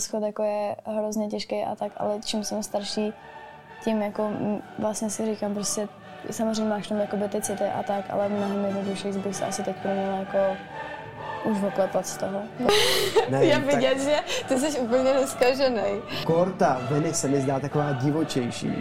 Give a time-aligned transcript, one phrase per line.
[0.00, 3.12] rozchod jako je hrozně těžký a tak, ale čím jsem starší,
[3.84, 4.30] tím jako
[4.78, 5.88] vlastně si říkám prostě,
[6.30, 9.76] samozřejmě máš tam jakoby ty city a tak, ale mnohem jednodušší bych se asi teď
[9.84, 10.38] měla jako
[11.44, 12.40] už oklepat z toho.
[13.30, 14.00] Ne, Je vidět, tak...
[14.00, 14.16] že
[14.48, 16.00] ty jsi úplně neskažený.
[16.24, 18.72] Korta Veny se mi zdá taková divočejší.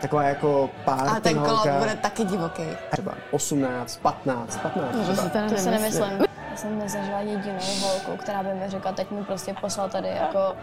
[0.00, 2.62] Taková jako pár A ten kolot bude taky divoký.
[2.90, 4.94] Třeba 18, 15, 15.
[4.94, 6.31] No, to, to, to se nemyslím.
[6.52, 10.56] Já jsem nezažila jedinou holku, která by mi řekla, teď mi prostě poslal tady jako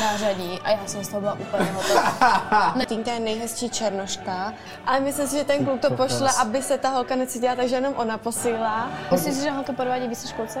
[0.00, 2.74] nářadí a já jsem z toho byla úplně hotová.
[2.88, 4.54] Týnka je nejhezčí černoška,
[4.86, 7.94] ale myslím si, že ten kluk to pošle, aby se ta holka necítila, takže jenom
[7.96, 8.90] ona posílá.
[9.12, 10.60] Myslíš, že holka podvádí více školce?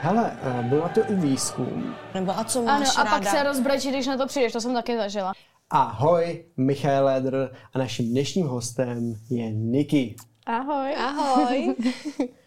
[0.00, 1.94] Hele, eh, byla to i výzkum.
[2.14, 3.18] Nebo a co máš Ano, a ráda?
[3.18, 5.32] pak se rozbrečí, když na to přijdeš, to jsem taky zažila.
[5.70, 10.16] Ahoj, Michal Ledr a naším dnešním hostem je Niky.
[10.46, 10.94] Ahoj.
[10.96, 11.74] Ahoj.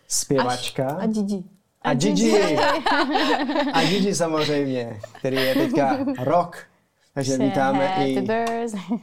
[0.08, 0.88] Zpěvačka.
[1.02, 1.44] A Gigi.
[1.82, 2.58] A Gigi.
[3.74, 6.58] A Gigi samozřejmě, který je teďka rok.
[7.14, 8.28] Takže vítáme i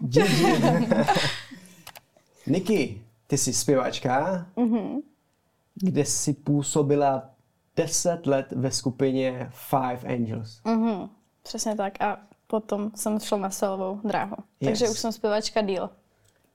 [0.01, 0.47] Gigi.
[2.47, 5.03] Niky, ty jsi zpěvačka, mm-hmm.
[5.75, 7.31] kde jsi působila
[7.77, 10.61] 10 let ve skupině Five Angels.
[10.65, 11.09] Mm-hmm.
[11.43, 12.01] Přesně tak.
[12.01, 14.37] A potom jsem šla na solovou dráhu.
[14.61, 14.69] Yes.
[14.69, 15.91] Takže už jsem zpěvačka díl.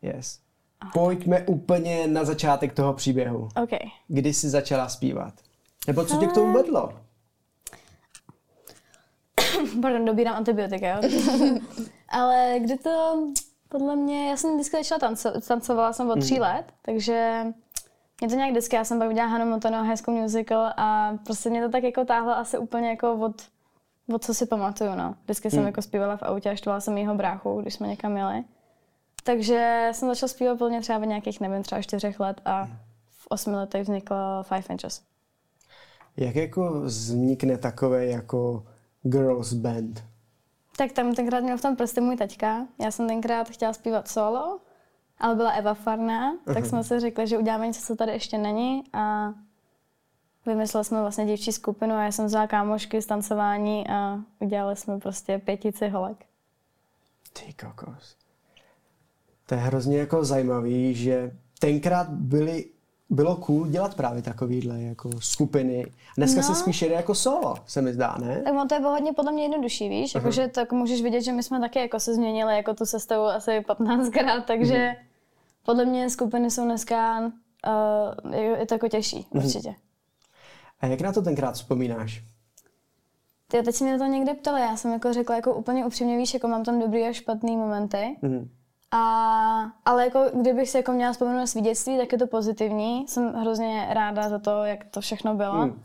[0.01, 0.39] Yes.
[0.93, 3.49] Pojďme úplně na začátek toho příběhu.
[3.63, 3.79] Okay.
[4.07, 5.33] Kdy jsi začala zpívat?
[5.87, 6.93] Nebo co tě k tomu vedlo?
[9.81, 11.01] Pardon, dobírám antibiotika, jo?
[12.09, 13.23] Ale kdy to,
[13.69, 16.41] podle mě, já jsem vždycky začala tanco, tancovala jsem od tří mm.
[16.41, 17.45] let, takže
[18.21, 21.49] mě to nějak vždycky, já jsem pak udělala Hannah Montana High School Musical a prostě
[21.49, 23.41] mě to tak jako táhlo asi úplně jako od,
[24.13, 25.15] od co si pamatuju, no.
[25.23, 25.51] Vždycky mm.
[25.51, 28.43] jsem jako zpívala v autě a štvala jsem jeho bráchu, když jsme někam jeli.
[29.23, 32.65] Takže jsem začala zpívat plně třeba v nějakých, nevím, třeba čtyřech let a
[33.09, 35.10] v osmi letech vznikla Five Inches.
[36.17, 38.65] Jak jako vznikne takové jako
[39.01, 40.03] girls band?
[40.77, 42.67] Tak tam tenkrát měl v tom prsty můj taťka.
[42.79, 44.59] Já jsem tenkrát chtěla zpívat solo,
[45.19, 46.53] ale byla Eva Farná, uh-huh.
[46.53, 49.33] tak jsme si řekli, že uděláme něco, co tady ještě není a
[50.45, 54.99] vymysleli jsme vlastně dívčí skupinu a já jsem vzala kámošky z tancování a udělali jsme
[54.99, 56.25] prostě pětici holek.
[57.33, 58.15] Ty kokos.
[59.45, 62.65] To je hrozně jako zajímavý, že tenkrát byly
[63.11, 65.85] bylo cool dělat právě takovýhle jako skupiny.
[66.17, 66.47] Dneska no.
[66.47, 68.41] se spíš jede jako solo, se mi zdá, ne?
[68.41, 70.15] Tak on to je hodně podle mě jednodušší, víš?
[70.15, 70.17] Uh-huh.
[70.17, 73.51] Jakože tak můžeš vidět, že my jsme taky jako se změnili jako tu sestavu asi
[73.51, 74.95] 15krát, takže uh-huh.
[75.63, 79.45] podle mě skupiny jsou dneska, uh, je, je to jako těžší, uh-huh.
[79.45, 79.75] určitě.
[80.79, 82.23] A jak na to tenkrát vzpomínáš?
[83.47, 86.33] Ty, teď si mě to někde ptali, já jsem jako řekla jako úplně upřímně, víš,
[86.33, 88.17] jako mám tam dobrý a špatný momenty.
[88.23, 88.47] Uh-huh.
[88.91, 93.07] A, ale jako kdybych si jako měla vzpomenout na svý dětství, tak je to pozitivní.
[93.07, 95.61] Jsem hrozně ráda za to, jak to všechno bylo.
[95.61, 95.83] Hmm.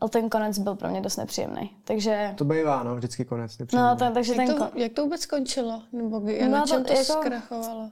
[0.00, 1.70] Ale ten konec byl pro mě dost nepříjemný.
[1.84, 2.34] Takže...
[2.38, 3.88] To bývá, no, vždycky konec nepříjemný.
[3.88, 5.82] No, to, takže jak, ten to, jak to vůbec skončilo?
[5.92, 7.90] Nebo no, na čem to, to jako, zkrachovalo?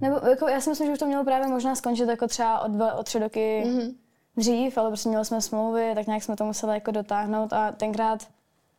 [0.00, 2.68] Nebo jako, já si myslím, že už to mělo právě možná skončit jako třeba o,
[2.68, 3.94] dva, o tři roky mm-hmm.
[4.36, 8.26] dřív, ale prostě měli jsme smlouvy, tak nějak jsme to museli jako dotáhnout a tenkrát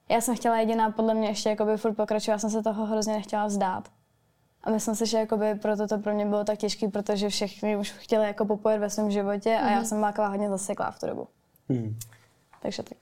[0.10, 3.14] já jsem chtěla jediná podle mě ještě jakoby furt pokračovat, já jsem se toho hrozně
[3.14, 3.90] nechtěla vzdát.
[4.64, 7.92] A myslím si, že jakoby proto to pro mě bylo tak těžké, protože všichni už
[7.92, 9.72] chtěli jako popojet ve svém životě a mm-hmm.
[9.72, 9.86] já mhm.
[9.86, 11.28] jsem byla hodně zaseklá v tu dobu.
[11.70, 12.00] Mm.
[12.62, 12.98] Takže tak.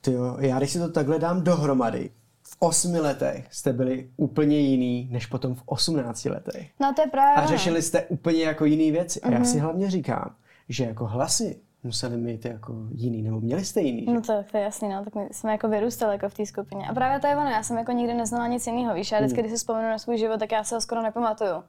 [0.00, 2.10] Ty jo, já když si to takhle dám dohromady,
[2.42, 6.70] v osmi letech jste byli úplně jiný, než potom v osmnácti letech.
[6.80, 7.44] No to je právě.
[7.44, 9.20] A řešili jste úplně jako jiný věci.
[9.20, 9.28] Mm-hmm.
[9.28, 9.46] A já mhm.
[9.48, 10.34] si hlavně říkám,
[10.68, 14.12] že jako hlasy museli mít jako jiný, nebo měli jste jiný, že?
[14.12, 16.86] No to, to je jasný, no, tak my jsme jako vyrůstali jako v té skupině.
[16.88, 19.40] A právě to je ono, já jsem jako nikdy neznala nic jiného, víš, já vždycky,
[19.40, 19.42] hmm.
[19.42, 21.62] když si vzpomenu na svůj život, tak já se ho skoro nepamatuju.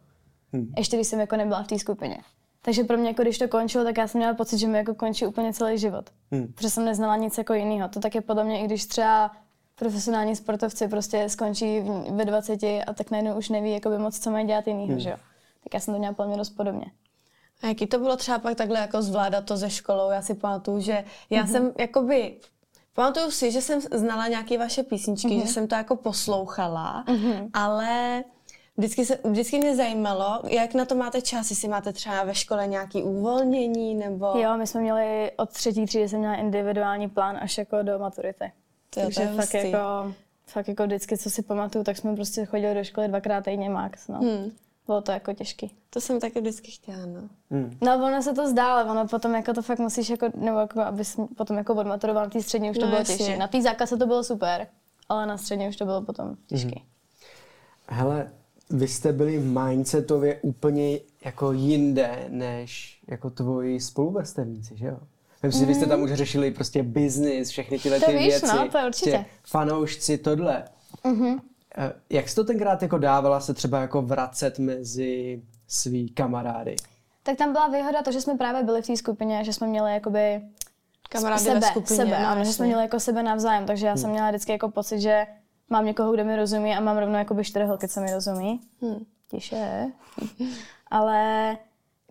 [0.54, 0.74] Hmm.
[0.78, 2.18] Ještě když jsem jako nebyla v té skupině.
[2.62, 4.96] Takže pro mě, jako když to končilo, tak já jsem měla pocit, že mi jako
[4.96, 6.10] končí úplně celý život.
[6.32, 6.48] Hmm.
[6.48, 7.90] Protože jsem neznala nic jako jiného.
[7.90, 9.32] To tak je podle mě, i když třeba
[9.76, 11.82] profesionální sportovci prostě skončí
[12.12, 15.00] ve 20 a tak najednou už neví jakoby moc, co mají dělat jiného, hmm.
[15.00, 15.18] že jo.
[15.64, 16.86] Tak já jsem to měla mě dost podobně.
[17.62, 20.10] A jaký to bylo třeba pak takhle jako zvládat to ze školou?
[20.10, 21.52] Já si pamatuju, že já mm-hmm.
[21.52, 22.38] jsem jakoby
[22.94, 25.42] Pamatuju si, že jsem znala nějaké vaše písničky, mm-hmm.
[25.42, 27.50] že jsem to jako poslouchala, mm-hmm.
[27.54, 28.24] ale
[28.78, 32.68] vždycky, se, vždycky mě zajímalo, jak na to máte čas, jestli máte třeba ve škole
[32.68, 34.26] nějaké uvolnění, nebo...
[34.26, 38.52] Jo, my jsme měli od třetí třídy jsem měla individuální plán až jako do maturity.
[38.90, 40.14] To Takže to fakt jako,
[40.46, 44.08] fakt jako vždycky, co si pamatuju, tak jsme prostě chodili do školy dvakrát týdně max,
[44.08, 44.20] no.
[44.20, 44.52] Hmm
[44.90, 45.72] bylo to jako těžký.
[45.90, 47.30] To jsem taky vždycky chtěla, no.
[47.52, 47.78] Hmm.
[47.82, 50.82] No ono se to zdá, ale ono potom jako to fakt musíš jako, nebo jako,
[50.82, 53.38] abys potom jako odmaturoval na té střední, už to no, bylo těžší.
[53.38, 54.68] Na té základce to bylo super,
[55.10, 56.80] ale na střední už to bylo potom těžké.
[56.80, 56.88] Hmm.
[58.00, 58.32] Hele,
[58.70, 64.98] vy jste byli mindsetově úplně jako jinde, než jako tvoji spoluvrstevníci, že jo?
[65.44, 68.28] Myslím si, že vy jste tam už řešili prostě biznis, všechny tyhle To ty víš,
[68.28, 68.48] věci.
[68.48, 69.12] no, to určitě.
[69.12, 70.64] Tě, fanoušci, tohle.
[71.04, 71.40] Mm-hmm.
[72.10, 76.76] Jak jsi to tenkrát jako dávala se třeba jako vracet mezi svý kamarády?
[77.24, 79.94] Tak tam byla výhoda to, že jsme právě byli v té skupině, že jsme měli
[79.94, 80.42] jakoby
[81.10, 81.98] Kamarády sebe, ve skupině.
[81.98, 84.72] sebe, no, ano, že jsme měli jako sebe navzájem, takže já jsem měla vždycky jako
[84.72, 85.28] pocit, že
[85.70, 88.62] mám někoho, kdo mi rozumí a mám rovnou jakoby čtyři holky, co mi rozumí.
[88.82, 89.06] Hmm.
[89.28, 89.92] Tiše.
[90.92, 91.58] Ale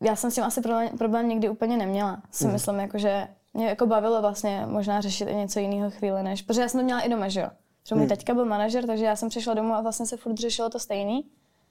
[0.00, 2.22] já jsem s tím asi problém, problém nikdy úplně neměla.
[2.30, 6.42] Si myslím, jako, že mě jako bavilo vlastně možná řešit i něco jiného chvíli, než,
[6.42, 7.48] protože já jsem to měla i doma, že jo.
[7.88, 10.70] Protože můj teďka byl manažer, takže já jsem přišla domů a vlastně se furt řešilo
[10.70, 11.24] to stejný.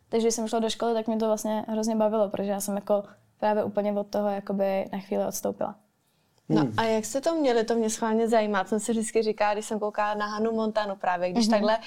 [0.09, 2.75] Takže když jsem šla do školy, tak mě to vlastně hrozně bavilo, protože já jsem
[2.75, 3.03] jako
[3.39, 5.75] právě úplně od toho jakoby na chvíli odstoupila.
[6.49, 9.53] No a jak jste to měli, to mě schválně zajímá, co jsem si vždycky říká,
[9.53, 11.51] když jsem koukala na Hanu Montanu právě, když mm-hmm.
[11.51, 11.77] takhle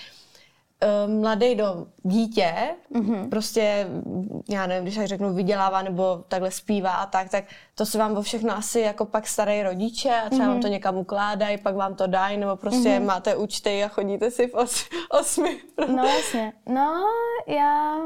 [1.07, 2.55] mladý do dítě,
[2.93, 3.29] mm-hmm.
[3.29, 3.87] prostě,
[4.49, 7.45] já nevím, když tak řeknu, vydělává nebo takhle zpívá a tak, tak
[7.75, 10.49] to se vám o všechno asi jako pak starají rodiče a třeba mm-hmm.
[10.49, 13.05] vám to někam ukládají, pak vám to dají, nebo prostě mm-hmm.
[13.05, 14.85] máte účty a chodíte si v os,
[15.21, 15.61] osmi.
[15.97, 16.53] No jasně.
[16.67, 17.07] No,
[17.47, 17.97] já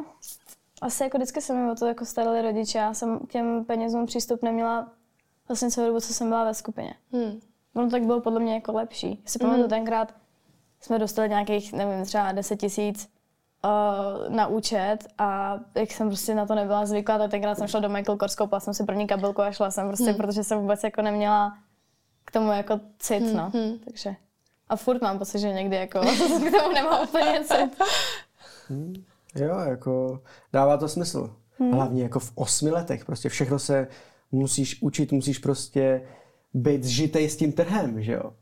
[0.82, 2.78] asi jako vždycky se mi o to jako starali rodiče.
[2.78, 4.88] Já jsem k těm penězům přístup neměla
[5.48, 6.94] vlastně celou dobu, co jsem byla ve skupině.
[7.12, 7.40] Hmm.
[7.74, 9.20] Ono tak bylo podle mě jako lepší.
[9.24, 10.14] Já si pamatuju, tenkrát
[10.84, 13.08] jsme dostali nějakých, nevím, třeba 10 tisíc
[13.64, 17.80] uh, na účet a jak jsem prostě na to nebyla zvyklá, tak tenkrát jsem šla
[17.80, 20.84] do Michael Kors, koupila jsem si první kabelku a šla jsem prostě, protože jsem vůbec
[20.84, 21.58] jako neměla
[22.24, 23.52] k tomu jako cit, no.
[23.84, 24.16] Takže
[24.68, 26.00] a furt mám pocit, že někdy jako
[26.48, 27.82] k tomu nemám úplně cit.
[29.34, 30.22] Jo, jako
[30.52, 31.36] dává to smysl.
[31.58, 31.72] Hmm.
[31.72, 33.88] Hlavně jako v osmi letech, prostě všechno se
[34.32, 36.02] musíš učit, musíš prostě
[36.54, 38.32] být zžitej s tím trhem, že jo?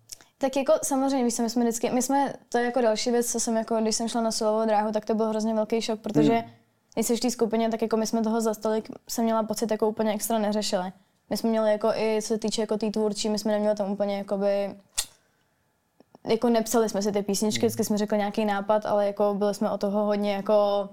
[0.43, 3.41] Tak jako samozřejmě, víš, my jsme vždycky, my jsme, to je jako další věc, co
[3.41, 6.33] jsem jako, když jsem šla na silovou dráhu, tak to byl hrozně velký šok, protože
[6.33, 6.51] Hmm.
[6.95, 9.71] když jsi v té skupině, tak jako my jsme toho za stolik, jsem měla pocit,
[9.71, 10.93] jako úplně extra neřešili.
[11.31, 13.91] My jsme měli jako i, co se týče jako tý tvůrčí, my jsme neměli tam
[13.91, 14.75] úplně jakoby,
[16.29, 19.71] jako nepsali jsme si ty písničky, vždycky jsme řekli nějaký nápad, ale jako byli jsme
[19.71, 20.89] o toho hodně jako,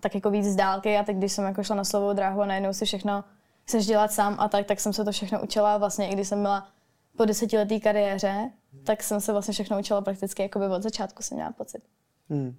[0.00, 2.46] tak jako víc z dálky a teď, když jsem jako šla na slovou dráhu a
[2.46, 3.24] najednou si všechno
[3.64, 6.42] chceš dělat sám a tak, tak jsem se to všechno učila vlastně, i když jsem
[6.42, 6.68] byla
[7.16, 8.50] po desetiletý kariéře,
[8.84, 11.82] tak jsem se vlastně všechno učila prakticky jakoby od začátku, jsem měla pocit.
[12.28, 12.54] Hmm.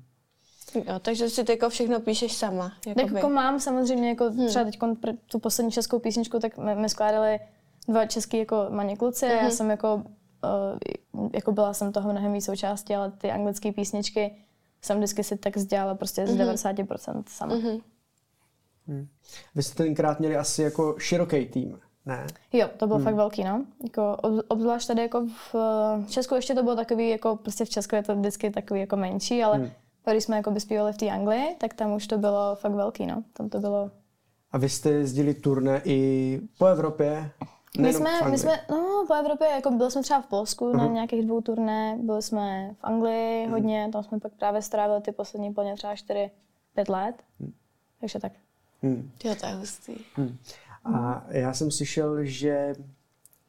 [0.76, 2.70] Jo, takže si ty jako všechno píšeš sama.
[2.84, 3.16] Tak jakoby.
[3.16, 4.48] jako mám samozřejmě, jako hmm.
[4.48, 4.80] třeba teď
[5.26, 7.40] tu poslední českou písničku, tak my, my skládali
[7.88, 12.34] dva český jako maně kluci a já jsem jako, uh, jako byla jsem toho mnohem
[12.34, 14.36] víc součástí, ale ty anglické písničky
[14.82, 17.56] jsem vždycky si tak dělala prostě z 90% sama.
[19.56, 22.28] Vy jste tenkrát měli asi jako široký tým, ne?
[22.54, 23.06] Jo, to bylo hmm.
[23.06, 23.66] fakt velký, no.
[23.84, 27.70] Jako, ob- obzvlášť tady jako v eh, Česku ještě to bylo takový, jako prostě v
[27.70, 29.70] Česku je to vždycky takový jako menší, ale hmm.
[30.12, 33.06] když jsme jako by zpívali v té Anglii, tak tam už to bylo fakt velký,
[33.06, 33.24] no.
[33.34, 33.92] Tam to bylo...
[34.52, 37.32] A vy jste jezdili turné i po Evropě?
[37.80, 40.78] My v jsme, my jsme, no po Evropě, jako byli jsme třeba v Polsku uh-huh.
[40.78, 45.12] na nějakých dvou turné, byli jsme v Anglii hodně, tam jsme pak právě strávili ty
[45.12, 46.30] poslední plně třeba 4-5
[46.90, 47.16] let.
[48.00, 48.32] Takže tak.
[48.82, 49.12] Hmm.
[49.24, 49.96] Jo, to je hustý.
[50.86, 52.74] A já jsem slyšel, že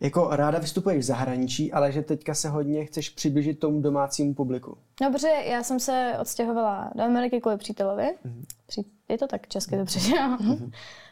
[0.01, 4.79] jako ráda vystupuješ v zahraničí, ale že teďka se hodně chceš přiblížit tomu domácímu publiku.
[5.03, 8.15] No, protože já jsem se odstěhovala do Ameriky kvůli přítelovi.
[8.67, 10.39] Pří, je to tak česky dobře, že jo?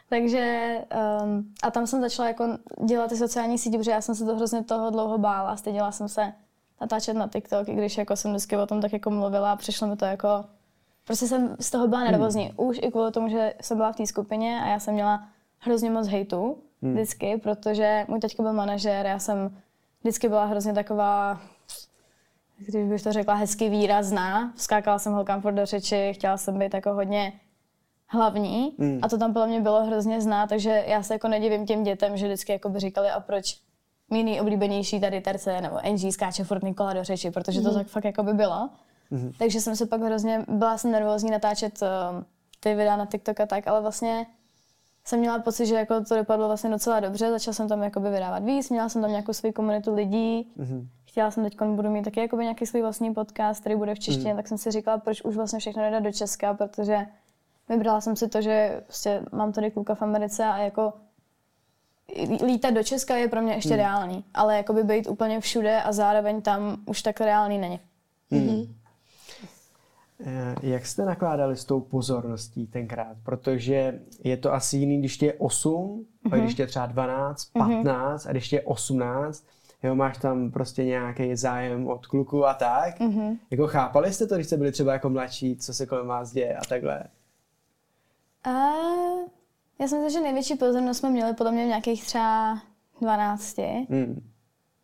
[0.09, 0.77] Takže
[1.23, 4.35] um, a tam jsem začala jako dělat ty sociální sítě, protože já jsem se to
[4.35, 5.57] hrozně toho dlouho bála.
[5.57, 6.33] Styděla jsem se
[6.81, 9.87] natáčet na TikTok, i když jako jsem vždycky o tom tak jako mluvila a přišlo
[9.87, 10.45] mi to jako...
[11.05, 12.53] Prostě jsem z toho byla nervózní.
[12.57, 15.27] Už i kvůli tomu, že jsem byla v té skupině a já jsem měla
[15.61, 19.57] hrozně moc hejtu vždycky, protože můj teďka byl manažer, já jsem
[20.01, 21.41] vždycky byla hrozně taková
[22.67, 24.53] když bych to řekla hezky výrazná.
[24.55, 27.33] Skákala jsem holkám furt do řeči, chtěla jsem být jako hodně
[28.07, 28.99] hlavní mm.
[29.01, 32.17] a to tam podle mě bylo hrozně znát, takže já se jako nedivím těm dětem,
[32.17, 33.57] že vždycky jako by říkali a proč
[34.09, 37.77] mý nejoblíbenější tady terce nebo NG skáče furt Nikola do řeči, protože to Mhm.
[37.77, 38.69] tak fakt jako by bylo.
[39.11, 39.31] Mm.
[39.39, 42.25] Takže jsem se pak hrozně, byla jsem nervózní natáčet um,
[42.59, 44.25] ty videa na TikTok a tak, ale vlastně
[45.03, 48.43] jsem měla pocit, že jako to dopadlo vlastně docela dobře, začala jsem tam jakoby vydávat
[48.43, 50.87] víc, měla jsem tam nějakou svou komunitu lidí, mm-hmm.
[51.05, 54.31] chtěla jsem teď budu mít taky jakoby nějaký svůj vlastní podcast, který bude v češtině,
[54.31, 54.37] mm.
[54.37, 57.05] tak jsem si říkala, proč už vlastně všechno nedat do Česka, protože
[57.69, 60.93] vybrala jsem si to, že prostě mám tady kluka v Americe a jako
[62.45, 63.79] lítat do Česka je pro mě ještě mm.
[63.79, 67.79] reálný, ale jakoby být úplně všude a zároveň tam už tak reálný není.
[68.31, 68.80] Eh,
[70.61, 73.17] Jak jste nakládali s tou pozorností tenkrát?
[73.23, 76.33] Protože je to asi jiný, když tě je 8, mm-hmm.
[76.33, 78.29] a když tě je třeba 12, 15 mm-hmm.
[78.29, 79.45] a když tě je 18,
[79.83, 82.99] jo, máš tam prostě nějaký zájem od kluku a tak.
[82.99, 83.37] Mm-hmm.
[83.51, 86.57] Jako chápali jste to, když jste byli třeba jako mladší, co se kolem vás děje
[86.57, 87.03] a takhle?
[88.43, 88.49] A
[89.79, 92.61] já si myslím, že největší pozornost jsme měli podle mě v nějakých třeba
[93.01, 93.57] 12.
[93.89, 94.31] Hmm.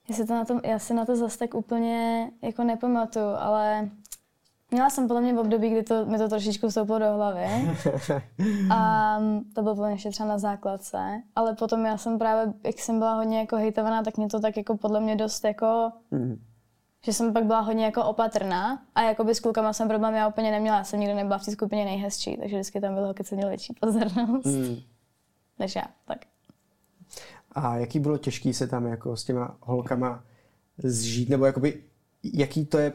[0.09, 3.89] Já si, to na to, já si na to zase tak úplně jako nepamatuju, ale
[4.71, 7.45] měla jsem podle mě v období, kdy to, mi to trošičku vstoupilo do hlavy.
[8.71, 9.19] A
[9.55, 11.21] to bylo podle mě ještě třeba na základce.
[11.35, 14.57] Ale potom já jsem právě, jak jsem byla hodně jako hejtovaná, tak mě to tak
[14.57, 15.91] jako podle mě dost jako...
[16.11, 16.41] Mm.
[17.05, 20.27] Že jsem pak byla hodně jako opatrná a jako by s klukama jsem problém já
[20.27, 20.77] úplně neměla.
[20.77, 23.49] Já jsem nikdy nebyla v té skupině nejhezčí, takže vždycky tam bylo, když jsem měl
[23.49, 24.45] větší pozornost.
[24.45, 24.75] Mm.
[25.59, 26.17] Než já, tak.
[27.51, 30.23] A jaký bylo těžký se tam jako s těma holkama
[30.77, 31.83] zžít, nebo jakoby,
[32.23, 32.93] jaký to je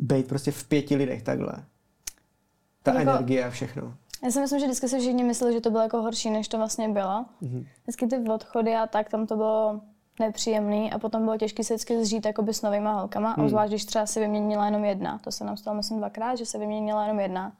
[0.00, 1.52] být prostě v pěti lidech takhle?
[2.82, 3.94] Ta jako, energie a všechno.
[4.24, 6.58] Já si myslím, že vždycky si všichni mysleli, že to bylo jako horší, než to
[6.58, 7.24] vlastně bylo.
[7.42, 7.66] Mm-hmm.
[7.82, 9.80] Vždycky ty odchody a tak, tam to bylo
[10.20, 13.44] nepříjemný a potom bylo těžké se vždycky zžít jakoby s novýma holkama, mm.
[13.44, 15.18] obzvlášť když třeba si vyměnila jenom jedna.
[15.18, 17.52] To se nám stalo myslím dvakrát, že se vyměnila jenom jedna.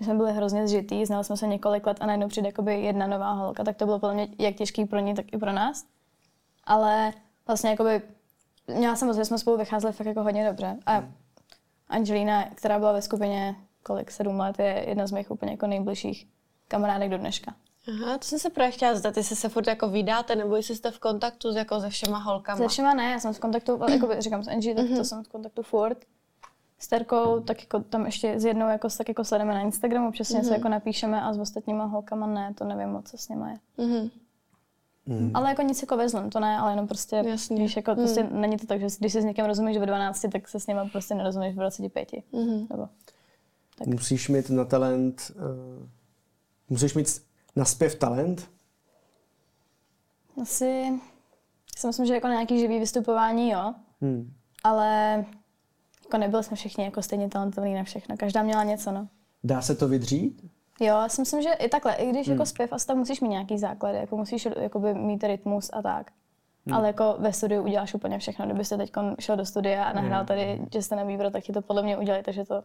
[0.00, 3.06] My jsme byli hrozně zžitý, znali jsme se několik let a najednou přijde jakoby jedna
[3.06, 5.84] nová holka, tak to bylo podle mě jak těžký pro ní, tak i pro nás.
[6.64, 7.12] Ale
[7.46, 8.02] vlastně jakoby,
[8.76, 10.76] měla jsem že jsme spolu vycházeli fakt jako hodně dobře.
[10.86, 11.12] A mm.
[11.94, 16.26] Angelina, která byla ve skupině kolik, sedm let, je jedna z mých úplně jako nejbližších
[16.68, 17.54] kamarádek do dneška.
[17.88, 20.90] Aha, to jsem se právě chtěla zeptat, jestli se furt jako vydáte, nebo jestli jste
[20.90, 22.58] v kontaktu s, jako se všema holkama.
[22.58, 25.04] Se všema ne, já jsem v kontaktu, jako říkám s Angie, tak to mhm.
[25.04, 25.98] jsem v kontaktu furt.
[26.78, 30.40] S Terkou, tak jako tam ještě s jednou jako, tak jako sledujeme na Instagramu, přesně
[30.40, 30.48] mm-hmm.
[30.48, 33.84] se jako napíšeme a s ostatníma holkama ne, to nevím moc, co s nimi je.
[33.84, 34.10] Mm-hmm.
[35.06, 35.30] Mm.
[35.34, 37.62] Ale jako nic jako vezlem, to ne, ale jenom prostě, Jasně.
[37.62, 37.96] Víš, jako, mm.
[37.96, 40.66] prostě není to tak, že když si s někým rozumíš ve 12, tak se s
[40.66, 42.08] ním prostě nerozumíš v 25.
[42.32, 42.66] Mm-hmm.
[42.70, 42.88] Nebo,
[43.78, 43.88] tak.
[43.88, 45.88] Musíš mít na talent, uh,
[46.70, 47.22] musíš mít
[47.56, 48.50] na zpěv talent?
[50.42, 51.00] Asi,
[51.76, 53.74] si myslím, že jako na nějaký živý vystupování, jo.
[54.00, 54.32] Hmm.
[54.64, 55.24] Ale
[56.04, 58.16] jako nebyli jsme všichni jako stejně talentovaní na všechno.
[58.16, 59.08] Každá měla něco, no.
[59.44, 60.53] Dá se to vydřít?
[60.80, 62.32] Jo, já si myslím, že i takhle, i když jako hmm.
[62.32, 66.10] jako zpěv asi tam musíš mít nějaký základ, jako musíš jakoby mít rytmus a tak.
[66.66, 66.76] Hmm.
[66.76, 68.44] Ale jako ve studiu uděláš úplně všechno.
[68.44, 70.26] Kdybyste teď šel do studia a nahrál hmm.
[70.26, 72.62] tady, že jste na výbor, tak ti to podle mě udělali, takže to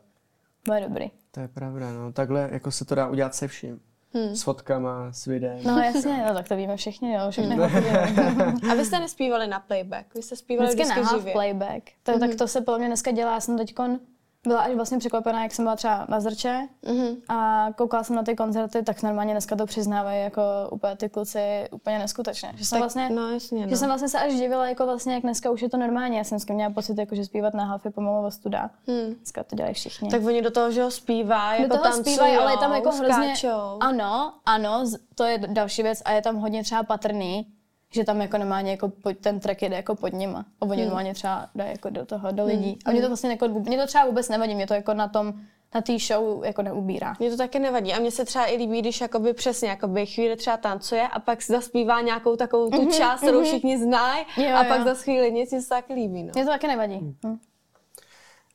[0.66, 1.12] bude dobrý.
[1.32, 2.12] To je pravda, no.
[2.12, 3.80] Takhle jako se to dá udělat se vším.
[4.14, 4.36] Hmm.
[4.36, 5.60] S fotkama, s videem.
[5.64, 7.56] No jasně, no tak to víme všichni, jo, všechny
[8.72, 11.34] A vy jste nespívali na playback, vy jste zpívali vždycky, vždycky na živě.
[11.34, 11.84] playback.
[12.04, 12.20] To, mm-hmm.
[12.20, 14.00] Tak to se podle mě dneska dělá, já jsem teďkon
[14.48, 17.18] byla až vlastně překvapená, jak jsem byla třeba na Zrče mm-hmm.
[17.30, 20.42] a koukala jsem na ty koncerty, tak normálně dneska to přiznávají jako
[20.72, 22.54] úplně ty kluci úplně neskutečné.
[22.56, 23.70] Že jsem tak, vlastně, no, jasně, no.
[23.70, 26.18] že jsem vlastně se až divila, jako vlastně, jak dneska už je to normálně.
[26.18, 28.70] Já jsem s měla pocit, jako, že zpívat na halfě pomalu studa.
[28.88, 29.14] Hmm.
[29.14, 30.10] Dneska to dělají všichni.
[30.10, 32.92] Tak oni do toho, že ho zpívají, jako do toho zpívají, ale je tam jako
[32.92, 33.34] hrozně...
[33.80, 37.48] Ano, ano, to je další věc a je tam hodně třeba patrný,
[37.94, 40.46] že tam jako nemá jako pod, ten track jede jako pod nima.
[40.62, 40.86] A oni hmm.
[40.86, 42.70] normálně třeba dají jako do toho, do lidí.
[42.70, 42.80] Hmm.
[42.86, 45.34] A mě to vlastně jako, mě to třeba vůbec nevadí, mě to jako na tom,
[45.76, 47.16] na té show jako neubírá.
[47.20, 47.94] Mně to taky nevadí.
[47.94, 51.42] A mně se třeba i líbí, když jakoby přesně jakoby chvíli třeba tancuje a pak
[51.42, 53.46] si zaspívá nějakou takovou tu mm-hmm, část, kterou mm-hmm.
[53.46, 56.24] všichni znají a pak za chvíli nic, mě to taky líbí.
[56.24, 56.32] No.
[56.36, 57.00] Mně to taky nevadí.
[57.24, 57.40] Mm.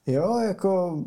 [0.06, 0.98] Jo, jako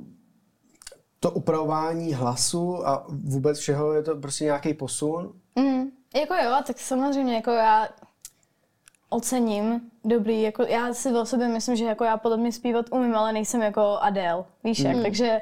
[1.19, 5.33] to upravování hlasu a vůbec všeho je to prostě nějaký posun.
[5.55, 5.91] Mm.
[6.15, 7.87] Jako jo, tak samozřejmě, jako já
[9.09, 13.15] ocením dobrý, jako já si o sobě myslím, že jako já podle mě zpívat umím,
[13.15, 15.03] ale nejsem jako Adele, víš jak, mm.
[15.03, 15.41] takže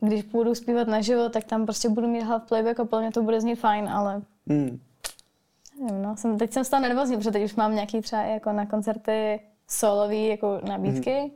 [0.00, 3.22] když půjdu zpívat naživo, tak tam prostě budu mít half playback a podle mě to
[3.22, 4.80] bude znít fajn, ale mm.
[5.80, 8.66] nevím, no, jsem, teď jsem stala nervózní, protože teď už mám nějaký třeba jako na
[8.66, 11.30] koncerty solový jako nabídky mm.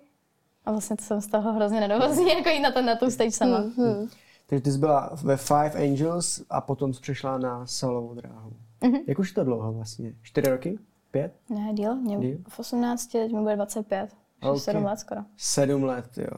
[0.67, 3.31] a vlastně to jsem z toho hrozně nervózní, jako jít na, ten, na tu stage
[3.31, 3.59] sama.
[3.59, 4.09] Mm.
[4.47, 8.53] Takže ty jsi byla ve Five Angels a potom jsi přešla na solovou dráhu.
[8.83, 9.01] Mm-hmm.
[9.07, 10.15] Jak už to dlouho vlastně?
[10.23, 10.79] Čtyři roky?
[11.11, 11.35] Pět?
[11.49, 11.95] Ne, díl.
[11.95, 12.39] Mě díl?
[12.49, 14.11] v 18, teď mi bude 25.
[14.43, 14.59] Okay.
[14.59, 15.21] Sedm let skoro.
[15.37, 16.37] Sedm let, jo.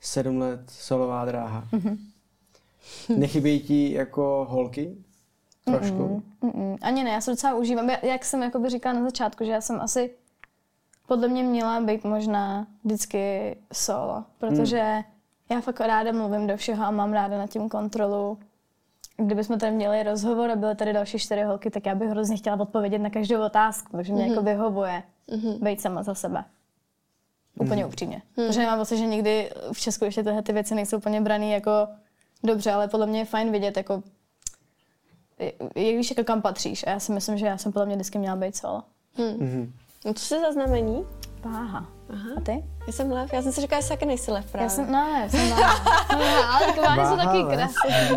[0.00, 1.64] Sedm let solová dráha.
[1.72, 1.98] Mm-hmm.
[3.16, 4.96] Nechybějí ti jako holky?
[5.64, 6.22] Trošku?
[6.42, 6.78] Mm-mm, mm-mm.
[6.82, 7.90] Ani ne, já se docela užívám.
[8.02, 10.10] Jak jsem jako by říkala na začátku, že já jsem asi
[11.06, 15.02] podle mě měla být možná vždycky solo, protože mm.
[15.50, 18.38] já fakt ráda mluvím do všeho a mám ráda na tím kontrolu
[19.26, 22.60] kdybychom tady měli rozhovor a byly tady další čtyři holky, tak já bych hrozně chtěla
[22.60, 24.28] odpovědět na každou otázku, takže mě mm-hmm.
[24.28, 25.64] jako vyhovuje mm-hmm.
[25.64, 26.44] být sama za sebe.
[27.58, 27.88] Úplně mm-hmm.
[27.88, 28.22] upřímně.
[28.36, 28.46] Mm-hmm.
[28.46, 31.70] Protože mám pocit, že nikdy v Česku ještě tyhle ty věci nejsou úplně braný jako
[32.42, 34.02] dobře, ale podle mě je fajn vidět, jako
[35.76, 36.86] jak víš, jako kam patříš.
[36.86, 38.82] A já si myslím, že já jsem podle mě vždycky měla být solo.
[39.18, 39.70] Mm-hmm.
[40.04, 41.06] No to se zaznamení?
[41.44, 41.84] Váha.
[42.12, 42.28] Aha.
[42.36, 42.64] A ty?
[42.86, 43.32] Já jsem lev.
[43.32, 44.64] Já jsem si říkala, že taky nejsi lev právě.
[44.64, 46.06] Já jsem, ne, jsem váha.
[46.18, 48.10] no, ale ty váhy jsou taky krásné.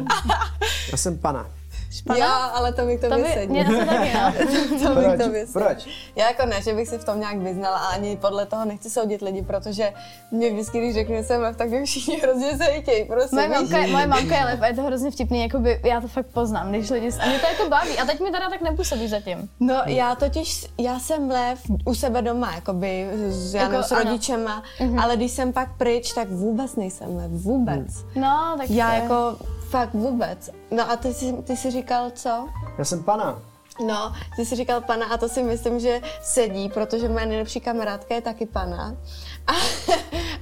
[0.92, 1.46] Já jsem pana.
[1.94, 2.20] Špana?
[2.20, 3.48] Já, ale to mi k To tobě by, sedí.
[3.52, 4.12] mě asi taky,
[4.84, 5.22] to mi k Proč?
[5.24, 5.54] tobě sedí.
[5.54, 5.88] Proč?
[6.16, 8.90] Já jako ne, že bych si v tom nějak vyznala a ani podle toho nechci
[8.90, 9.94] soudit lidi, protože
[10.32, 13.06] mě vždycky, když řeknu, že jsem lev, tak mě všichni hrozně zajtějí.
[13.06, 16.02] Prostě, Moje mamka, je- moje mamka je lev a je to hrozně vtipný, jakoby, já
[16.02, 17.98] to fakt poznám, když lidi, a mě to jako baví.
[18.00, 19.50] A teď mi teda tak nepůsobí zatím.
[19.60, 24.04] No já totiž, já jsem lev u sebe doma, jakoby s, Jako s ano.
[24.04, 24.64] rodičema,
[25.02, 27.88] ale když jsem pak pryč, tak vůbec nejsem lev, vůbec.
[28.16, 29.38] No, tak Já to je- jako
[29.74, 30.50] fakt vůbec.
[30.72, 32.48] No a ty jsi, ty jsi říkal co?
[32.78, 33.42] Já jsem pana.
[33.88, 38.16] No, ty jsi říkal pana a to si myslím, že sedí, protože moje nejlepší kamarádka
[38.16, 38.96] je taky pana.
[39.48, 39.52] A,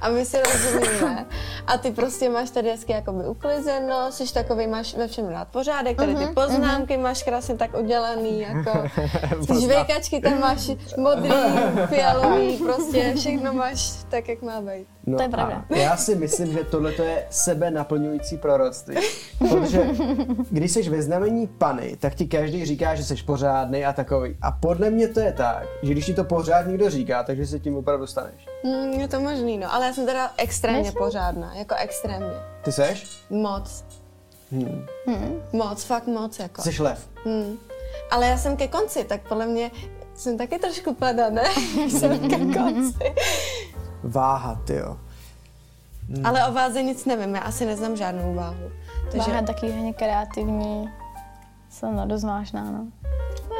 [0.00, 1.26] a my si rozumíme.
[1.66, 5.96] A ty prostě máš tady hezky jakoby uklizeno, jsi takový, máš ve všem rád pořádek,
[5.96, 8.70] tady ty poznámky máš krásně tak udělaný, jako
[9.46, 11.30] ty žvejkačky tam máš modrý,
[11.86, 14.86] fialový, prostě všechno máš tak, jak má být.
[15.06, 15.64] No To je pravda.
[15.70, 18.96] A já si myslím, že tohle je sebe naplňující proroctví.
[19.38, 19.86] Protože
[20.50, 24.36] když jsi ve znamení pany, tak ti každý říká, že jsi pořádný a takový.
[24.42, 27.58] A podle mě to je tak, že když ti to pořád někdo říká, takže se
[27.58, 28.46] tím opravdu staneš.
[28.64, 32.32] Hmm, je to možný, no, ale já jsem teda extrémně Myslím- pořádná, jako extrémně.
[32.64, 33.06] Ty seš?
[33.30, 33.84] Moc.
[34.52, 34.86] Hmm.
[35.52, 36.62] Moc, fakt moc, jako.
[36.62, 37.08] Jsi lev.
[37.24, 37.56] Hmm.
[38.10, 39.70] Ale já jsem ke konci, tak podle mě
[40.14, 41.42] jsem taky trošku pada, ne?
[41.88, 42.98] jsem ke konci.
[44.04, 44.96] Váha, ty jo.
[46.24, 48.70] Ale o váze nic nevím, já asi neznám žádnou váhu.
[49.02, 50.88] Takže Váha je taky hodně kreativní.
[51.70, 52.86] Jsem no, dost vážná, no.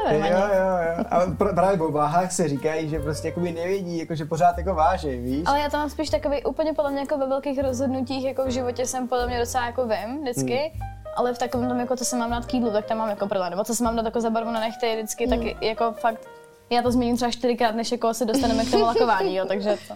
[0.07, 0.53] Nevím Jo, ani.
[0.55, 0.65] jo,
[0.97, 1.05] jo.
[1.11, 4.73] A pr- právě o váhách se říkají, že prostě jakoby nevědí, jako že pořád jako
[4.73, 5.43] vážej, víš?
[5.45, 8.49] Ale já to mám spíš takový úplně podle mě jako ve velkých rozhodnutích jako v
[8.49, 10.71] životě jsem podle mě docela jako vím vždycky.
[10.73, 10.89] Hmm.
[11.15, 13.27] Ale v takovém tom, jako co se mám dát k jídlu, tak tam mám jako
[13.27, 13.49] problém.
[13.49, 16.27] Nebo co se mám dát jako za barvu na nechty vždycky, tak jako fakt,
[16.69, 19.93] já to změním třeba čtyřikrát, než jako se dostaneme k tomu lakování, jo, takže to.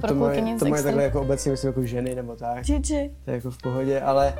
[0.00, 2.64] Pro to mají, to mají takhle jako obecně, myslím, jako ženy nebo tak.
[2.64, 3.10] Gigi.
[3.24, 4.34] To je jako v pohodě, ale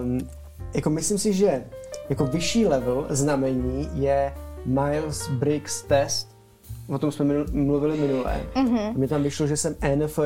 [0.00, 0.18] um,
[0.74, 1.64] jako myslím si, že
[2.08, 4.32] jako vyšší level znamení je
[4.64, 6.36] Miles Briggs test.
[6.88, 8.40] O tom jsme mluvili minule.
[8.54, 8.98] Mm-hmm.
[8.98, 10.22] Mi tam vyšlo, že jsem NFJ.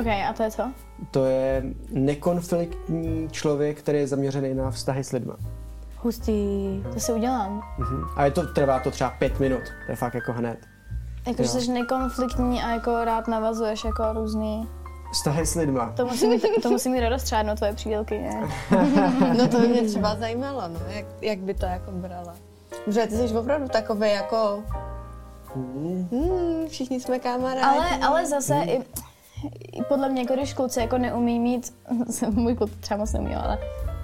[0.00, 0.72] OK, a to je co?
[1.10, 5.36] To je nekonfliktní člověk, který je zaměřený na vztahy s lidma.
[5.96, 6.32] Hustý,
[6.92, 7.62] to si udělám.
[7.78, 8.04] Mhm.
[8.16, 9.62] A je to, trvá to třeba pět minut.
[9.86, 10.58] To je fakt jako hned.
[11.26, 11.60] Jako, že Jo.
[11.60, 14.68] jsi nekonfliktní a jako rád navazuješ jako různý.
[15.12, 15.92] Vztahy s lidma.
[15.96, 18.48] To musí mít, to musí mít rozstřádno tvoje přídelky, ne?
[19.38, 22.34] No to by mě třeba zajímalo, no, jak, jak by to jako brala.
[22.84, 24.62] Protože ty jsi opravdu takový jako,
[25.56, 26.08] Mhm.
[26.12, 27.78] hmm, všichni jsme kamarádi.
[27.78, 28.82] Ale, ale zase i,
[29.72, 31.74] i podle mě, jako když kluci jako neumí mít,
[32.30, 33.58] můj kluk třeba moc neumí, ale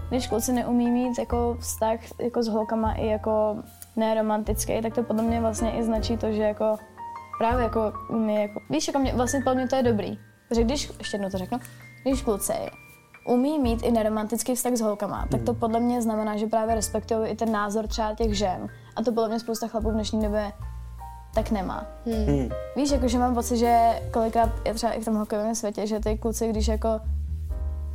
[0.08, 3.56] když kluci neumí mít jako vztah jako s holkama i jako
[3.96, 6.76] neromantický, tak to podle mě vlastně i značí to, že jako
[7.38, 10.18] právě jako umí jako, víš, jako mě, vlastně podle mě to je dobrý.
[10.48, 11.58] Protože když, ještě jednou to řeknu,
[12.02, 12.52] když kluci
[13.28, 17.28] umí mít i neromantický vztah s holkama, tak to podle mě znamená, že právě respektují
[17.28, 18.68] i ten názor třeba těch žen.
[18.96, 20.52] A to podle mě spousta chlapů v dnešní době
[21.34, 21.86] tak nemá.
[22.06, 22.48] Hmm.
[22.76, 26.00] Víš, jako, že mám pocit, že kolikrát je třeba i v tom hokejovém světě, že
[26.00, 26.88] ty kluci, když jako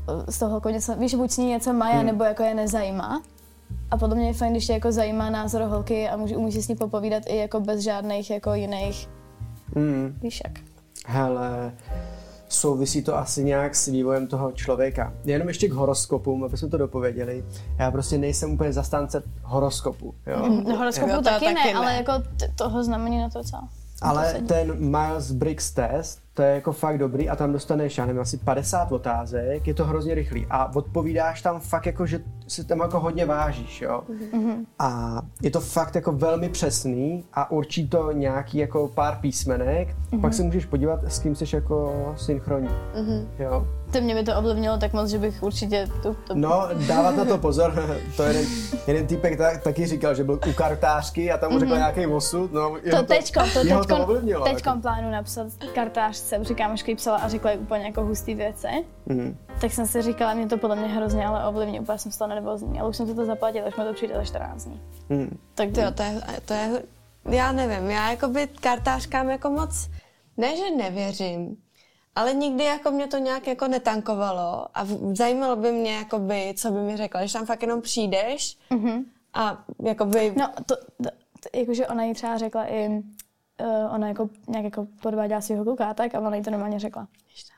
[0.10, 2.06] eh, z toho holkou něco, víš, buď s ní něco mají, hmm.
[2.06, 3.21] nebo jako je nezajímá.
[3.91, 6.63] A podle mě je fajn, když tě jako zajímá názor holky a může, umí si
[6.63, 9.10] s ní popovídat i jako bez žádných jako jiných,
[9.76, 10.18] Mm.
[10.22, 10.60] víš jak.
[11.06, 11.72] Hele,
[12.50, 15.14] souvisí to asi nějak s vývojem toho člověka.
[15.26, 17.46] Jenom ještě k horoskopům, aby jsme to dopověděli.
[17.80, 20.14] Já prostě nejsem úplně zastánce horoskopu.
[20.28, 20.48] Jo?
[20.68, 21.74] No, horoskopu Jo, to taky, taky ne, ne.
[21.74, 23.58] ale jako t- toho znamení na to co.
[24.02, 28.22] Ale ten Miles Briggs test, to je jako fakt dobrý a tam dostaneš, já nevím,
[28.22, 32.80] asi 50 otázek, je to hrozně rychlý a odpovídáš tam fakt jako, že si tam
[32.80, 34.04] jako hodně vážíš, jo.
[34.34, 34.65] Mm-hmm.
[34.80, 40.22] A je to fakt jako velmi přesný a určí to nějaký jako pár písmenek, mm-hmm.
[40.22, 43.26] pak se můžeš podívat, s kým jsi jako synchronní, mm-hmm.
[43.39, 43.67] jo.
[43.91, 46.34] To mě by to ovlivnilo tak moc, že bych určitě tu, to...
[46.36, 47.74] No, dávat na to pozor,
[48.17, 48.46] to jeden,
[48.88, 51.78] jeden týpek tak, taky říkal, že byl u kartářky a tam mu řekl mm-hmm.
[51.78, 54.82] nějaký osud, no, jeho To teďko, to to teďko, teďko jako.
[54.82, 55.48] plánu napsat
[56.24, 58.86] kartářce, protože kámoška jí psala a řekla jí úplně jako hustý věci.
[59.06, 59.38] Mhm.
[59.62, 62.28] Tak jsem si říkala, mě to podle mě hrozně ale ovlivní, úplně jsem z toho
[62.28, 64.82] nervózní, ale už jsem si to zaplatila, až mi to přijde za 14 dní.
[65.10, 65.38] Mhm.
[65.56, 66.84] Tak Jo, to je, to je,
[67.30, 69.90] já nevím, já jakoby kartářkám jako moc,
[70.38, 71.58] ne, že nevěřím,
[72.16, 76.80] ale nikdy jako mě to nějak jako netankovalo a zajímalo by mě, jakoby, co by
[76.80, 79.06] mi řekla, když tam fakt jenom přijdeš Mhm.
[79.34, 81.10] a jakoby, No, to, to,
[81.40, 83.02] to jakože ona jí třeba řekla i,
[83.63, 87.08] uh, ona jako nějak jako podváděla svého kluka, tak a ona jí to normálně řekla.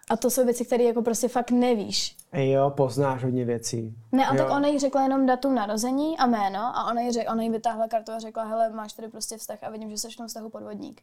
[0.09, 2.17] A to jsou věci, které jako prostě fakt nevíš.
[2.33, 3.95] Jo, poznáš hodně věcí.
[4.11, 4.43] Ne, a jo.
[4.43, 7.49] tak ona jí řekla jenom datum narození a jméno a ona jí, řek, ona jí
[7.49, 10.27] vytáhla kartu a řekla, hele, máš tady prostě vztah a vidím, že jsi v tom
[10.27, 11.01] vztahu podvodník.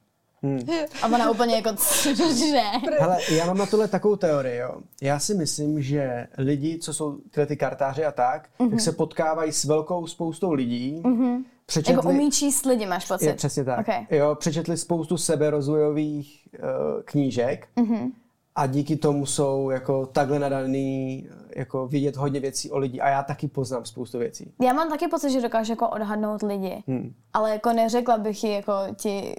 [1.02, 2.62] A ona úplně jako, cože?
[2.98, 4.74] Hele, já mám na tohle takovou teorii, jo.
[5.02, 8.70] Já si myslím, že lidi, co jsou tyhle ty kartáři a tak, mm-hmm.
[8.70, 11.44] tak se potkávají s velkou spoustou lidí, mm-hmm.
[11.66, 11.94] Přečetli...
[11.94, 13.26] Jako umí číst lidi, máš pocit?
[13.26, 13.78] Je, přesně tak.
[13.78, 14.06] Okay.
[14.10, 18.12] Jo, přečetli spoustu seberozvojových uh, knížek mm-hmm.
[18.54, 23.22] a díky tomu jsou jako takhle nadaný jako vidět hodně věcí o lidi a já
[23.22, 24.52] taky poznám spoustu věcí.
[24.62, 27.14] Já mám taky pocit, že dokážu jako odhadnout lidi, hmm.
[27.32, 29.34] ale jako neřekla bych jako ti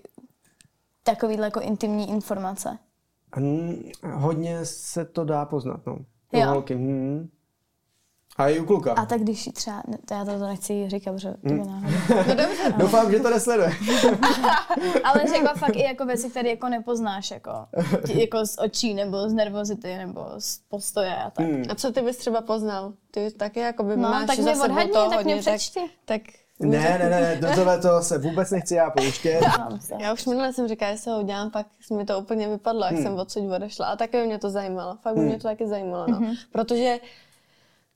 [1.04, 2.78] takovýhle jako intimní informace.
[3.36, 3.84] Hmm,
[4.14, 5.98] hodně se to dá poznat, no.
[6.34, 6.48] Jo.
[6.48, 6.76] Holky.
[6.76, 7.30] Hmm.
[8.38, 8.94] A i u kluka.
[8.94, 11.68] A tak když třeba, to já to nechci říkat, protože to by hmm.
[11.68, 11.98] náhodou.
[12.28, 12.74] No dobře.
[12.78, 13.72] Doufám, že to nesleduje.
[15.04, 17.52] Ale řekla fakt i jako věci, které jako nepoznáš, jako,
[18.14, 21.46] jako z očí, nebo z nervozity, nebo z postoje a tak.
[21.46, 21.64] Hmm.
[21.70, 22.94] A co ty bys třeba poznal?
[23.12, 25.80] Ty taky jako by no, máš tak mě odhadni, tak mě přečti.
[25.80, 29.42] Tak, tak ne, ne, ne, do tohle to se vůbec nechci já pouštět.
[30.00, 31.68] Já už minule jsem říkala, že se ho udělám, pak
[31.98, 33.04] mi to úplně vypadlo, jak hmm.
[33.04, 33.88] jsem odsud odešla.
[33.88, 34.98] A taky mě to zajímalo.
[35.02, 35.30] Fakt by hmm.
[35.30, 36.18] mě to taky zajímalo, no.
[36.18, 36.34] Hmm.
[36.52, 37.00] Protože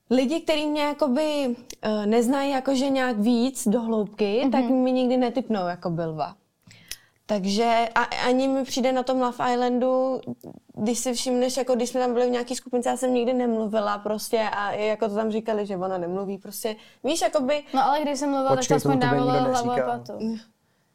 [0.10, 4.52] lidi, kteří mě jakoby uh, neznají jakože nějak víc do hloubky, hmm.
[4.52, 6.36] tak mi nikdy netypnou jako Bilva.
[7.26, 10.22] Takže a, ani mi přijde na tom Love Islandu,
[10.76, 13.98] když si všimneš, jako když jsme tam byli v nějaký skupince, já jsem nikdy nemluvila
[13.98, 16.76] prostě a jako to tam říkali, že ona nemluví prostě.
[17.04, 17.63] Víš, by...
[17.74, 20.13] No ale když jsem mluvila, Počkej, tak to aspoň dávala hlavu a patu.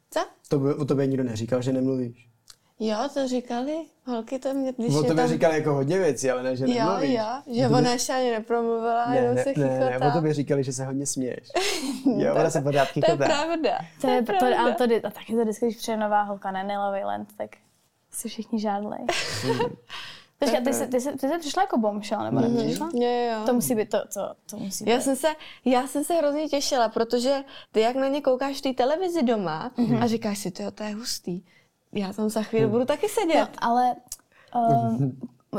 [0.09, 0.19] Co?
[0.49, 2.32] To by, o tobě nikdo neříkal, že nemluvíš.
[2.79, 3.85] Jo, to říkali.
[4.05, 5.27] Holky to mě, když O tobě tam...
[5.27, 7.09] říkali jako hodně věcí, ale ne, že nemluvíš.
[7.09, 9.79] Jo, jo, že ona ještě ani nepromluvila, ne, jenom ne, se chichotá.
[9.79, 11.47] Ne, ne, o tobě říkali, že se hodně směješ.
[12.17, 13.17] jo, ona se pořád chichotá.
[13.17, 13.77] To je pravda.
[14.01, 17.03] To je, to, ale to, a taky to vždycky, když přijde nová holka na Nailový
[17.03, 17.49] Land, tak
[18.11, 18.99] si všichni žádlej.
[20.39, 22.53] Počkej, ty, jsi, ty, jsi, ty jsi přišla jako bombshell, nebo mm-hmm.
[22.53, 22.89] nepřišla?
[22.93, 23.45] Jo, jo.
[23.45, 25.03] To musí být to, to, to musí já být.
[25.03, 25.27] Jsem se,
[25.65, 29.71] já jsem se hrozně těšila, protože ty jak na ně koukáš v té televizi doma
[29.77, 30.03] mm-hmm.
[30.03, 31.43] a říkáš si, to je hustý
[31.93, 33.39] já tam za chvíli budu taky sedět.
[33.39, 33.95] No, ale
[34.55, 34.97] uh,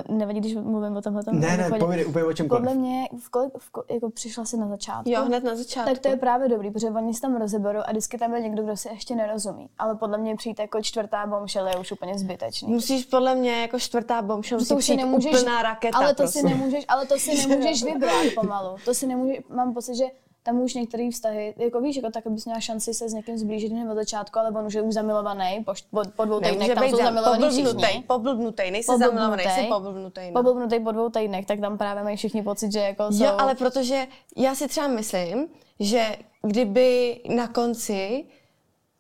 [0.09, 1.23] nevadí, když mluvím o tomhle.
[1.33, 2.65] Ne, ne, povědej úplně o čemkoliv.
[2.65, 5.11] Podle mě, v kolik, v kolik, jako přišla si na začátku.
[5.11, 5.91] Jo, hned na začátku.
[5.91, 8.63] Tak to je právě dobrý, protože oni se tam rozeberou a vždycky tam je někdo,
[8.63, 9.69] kdo si ještě nerozumí.
[9.79, 12.73] Ale podle mě přijít jako čtvrtá bombshell je už úplně zbytečný.
[12.73, 15.99] Musíš podle mě jako čtvrtá bombshell to si nemůžeš, úplná raketa.
[15.99, 16.41] Ale to prostě.
[16.41, 18.77] si nemůžeš, ale to si nemůžeš vybrat pomalu.
[18.85, 20.05] To si nemůžeš, mám pocit, že
[20.45, 23.73] tam už některé vztahy, jako víš, jako tak, abys měla šanci se s někým zblížit
[23.73, 26.89] hned od začátku, ale on už je už zamilovaný, po, po, po dvou týdnech tam
[26.89, 28.05] jsou zamilovaný všichni.
[28.07, 30.31] Poblbnutej, nejsi zamilovaný, jsi poblbnutej.
[30.31, 30.43] No.
[30.43, 33.25] Poblbnutej po dvou týdnech, tak tam právě mají všichni pocit, že jako jsou...
[33.25, 35.49] Jo, ale protože já si třeba myslím,
[35.81, 38.25] že kdyby na konci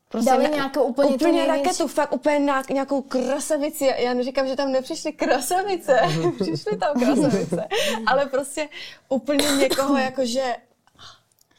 [0.09, 3.90] Prostě Dali na, nějakou úplně, úplně raketu, fakt úplně na, nějakou krasavici.
[3.98, 6.00] Já neříkám, že tam nepřišly krasavice,
[6.40, 7.68] přišly tam krasavice,
[8.07, 8.68] ale prostě
[9.09, 10.54] úplně někoho jakože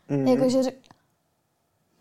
[0.10, 0.28] Mm.
[0.28, 0.76] Jakože řek...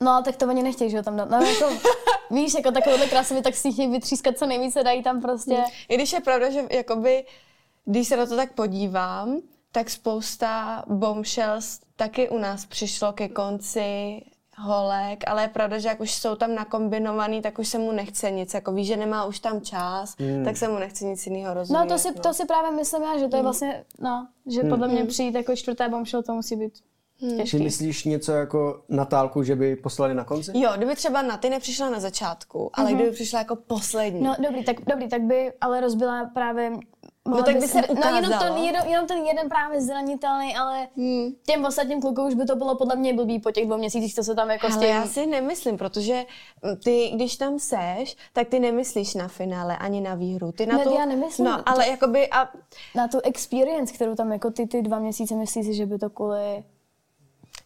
[0.01, 1.31] No, tak to oni nechtějí, že ho tam dát.
[1.31, 1.69] No, jako,
[2.31, 5.55] víš, jako takovouhle krásově, tak si chtějí vytřískat co nejvíce, dají tam prostě.
[5.55, 5.65] Mm.
[5.89, 7.25] I když je pravda, že jakoby,
[7.85, 9.41] když se na to tak podívám,
[9.73, 14.21] tak spousta bombshells taky u nás přišlo ke konci
[14.59, 18.31] holek, ale je pravda, že jak už jsou tam nakombinovaný, tak už se mu nechce
[18.31, 20.45] nic, jako ví, že nemá už tam čas, mm.
[20.45, 21.81] tak se mu nechce nic jiného rozumět.
[21.81, 22.23] No to si, no.
[22.23, 23.45] to si právě myslím já, že to je mm.
[23.45, 24.71] vlastně, no, že mm.
[24.71, 25.07] podle mě mm.
[25.07, 26.73] přijít jako čtvrté bombshell, to musí být
[27.21, 27.45] Hmm.
[27.51, 30.51] Ty myslíš něco jako Natálku, že by poslali na konci?
[30.55, 32.95] Jo, kdyby třeba na ty nepřišla na začátku, ale mm-hmm.
[32.95, 34.23] kdyby přišla jako poslední.
[34.23, 36.73] No dobrý, tak, dobrý, tak by ale rozbila právě
[37.29, 38.21] No tak by se ukázalo.
[38.21, 41.33] No jenom, to, jenom, jenom ten jeden právě zranitelný, ale hmm.
[41.47, 44.25] těm ostatním klukům už by to bylo podle mě blbý po těch dvou měsících, co
[44.25, 46.25] se tam jako ale já si nemyslím, protože
[46.85, 50.53] ty, když tam seš, tak ty nemyslíš na finále ani na výhru.
[50.53, 51.47] Ty na ne, tu, já nemyslím.
[51.47, 52.49] No, ale jakoby a...
[52.95, 56.11] Na tu experience, kterou tam jako ty, ty dva měsíce myslíš si, že by to
[56.11, 56.65] kvůli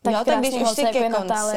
[0.02, 1.56] tak jo, tak když už jsi ke jako konci.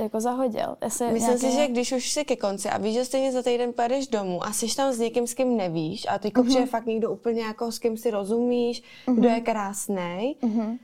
[0.00, 0.76] jako zahodil.
[0.84, 1.38] Myslím nějaké...
[1.38, 4.44] si, že když už jsi ke konci a víš, že stejně za týden pojedeš domů
[4.44, 6.48] a jsi tam s někým, s kým nevíš a teď mm-hmm.
[6.48, 9.14] přijde fakt někdo úplně jako s kým si rozumíš, mm-hmm.
[9.14, 10.78] kdo je krásný mm-hmm.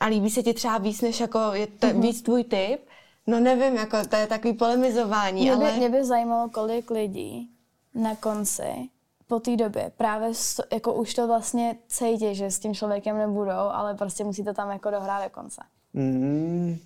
[0.00, 2.00] a líbí se ti třeba víc, než jako je t- mm-hmm.
[2.00, 2.80] víc tvůj typ,
[3.26, 5.76] no nevím, jako to je takový polemizování, mě by, ale...
[5.76, 7.50] Mě by zajímalo, kolik lidí
[7.94, 8.88] na konci
[9.26, 10.32] po té době právě
[10.72, 14.70] jako už to vlastně cítí, že s tím člověkem nebudou, ale prostě musí to tam
[14.70, 15.62] jako dohrát do konce.
[15.94, 16.76] Mm.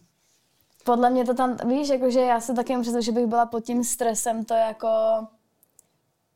[0.84, 3.84] Podle mě to tam, víš, jakože já se taky mám že bych byla pod tím
[3.84, 4.88] stresem to jako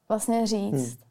[0.09, 0.73] vlastně říct.
[0.73, 1.09] Hmm.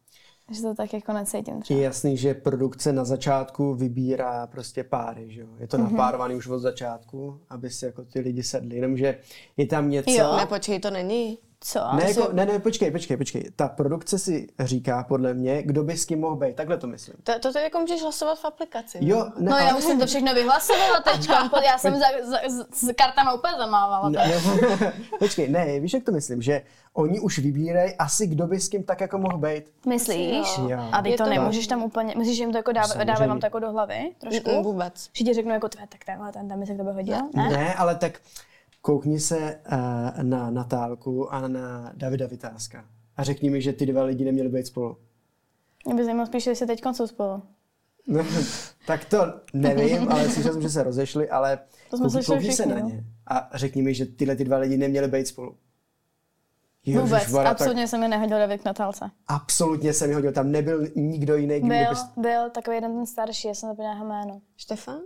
[0.52, 1.80] Že to tak jako necítím třeba.
[1.80, 5.48] Je jasný, že produkce na začátku vybírá prostě páry, že jo?
[5.60, 5.92] Je to mm-hmm.
[5.92, 8.76] napárovaný už od začátku, aby si jako ty lidi sedli.
[8.76, 9.20] Jenomže
[9.58, 10.12] je tam něco...
[10.12, 11.38] Jo, ne, počkej, to není.
[11.60, 11.80] Co?
[11.94, 13.44] Ne, jako, ne, ne, počkej, počkej, počkej.
[13.56, 16.56] Ta produkce si říká, podle mě, kdo by s kým mohl být.
[16.56, 17.16] Takhle to myslím.
[17.24, 18.98] To, to ty jako můžeš hlasovat v aplikaci.
[19.02, 19.08] no.
[19.08, 21.30] Jo, ne, No já už jsem to všechno vyhlasovala teď,
[21.66, 22.38] já jsem za, za,
[22.74, 24.10] s kartama úplně zamávala.
[24.10, 26.62] Ne, ne, počkej, ne, víš, jak to myslím, že
[26.94, 29.64] oni už vybírají asi, kdo by s kým tak jako mohl být.
[29.86, 30.58] Myslíš?
[30.58, 30.80] Jo.
[30.92, 33.40] A ty to, to- nemůžeš tam úplně, myslíš, že jim to jako dávají dávaj vám
[33.40, 34.52] to jako do hlavy trošku?
[34.52, 35.10] Mm, vůbec.
[35.14, 37.50] Že ti řeknu jako, tvé, tak tenhle, ten tam by se k tebe hodil, ne?
[37.50, 38.20] Ne, ale tak
[38.82, 42.86] koukni se uh, na Natálku a na Davida Vytázka
[43.18, 44.98] a řekni mi, že ty dva lidi neměli být spolu.
[45.86, 47.44] Mě by zajímalo spíš, jestli teď jsou spolu.
[48.08, 48.26] No,
[48.88, 49.18] tak to
[49.54, 51.60] nevím, ale slyšel jsem, že se rozešli, ale
[51.90, 52.90] To jsme koukni, se všichni, na no.
[52.90, 55.58] ně a řekni mi, že tyhle ty dva lidi neměli být spolu.
[56.86, 59.12] Vůbec, Ježišmarja, tak absolutně se mi nehodil David k Natálce.
[59.28, 62.00] absolutně jsem mi hodil, tam nebyl nikdo jiný, kdo Byl, bys...
[62.18, 64.42] byl takový jeden ten starší, já jsem zapomněla jeho jméno.
[64.58, 65.00] Štefan?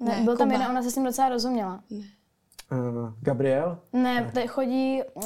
[0.00, 0.58] Ne, Ne, byl tam Kuba.
[0.58, 1.84] jeden, ona se s ním docela rozuměla.
[2.72, 3.78] Uh, Gabriel?
[3.92, 5.24] Ne, tady chodí uh,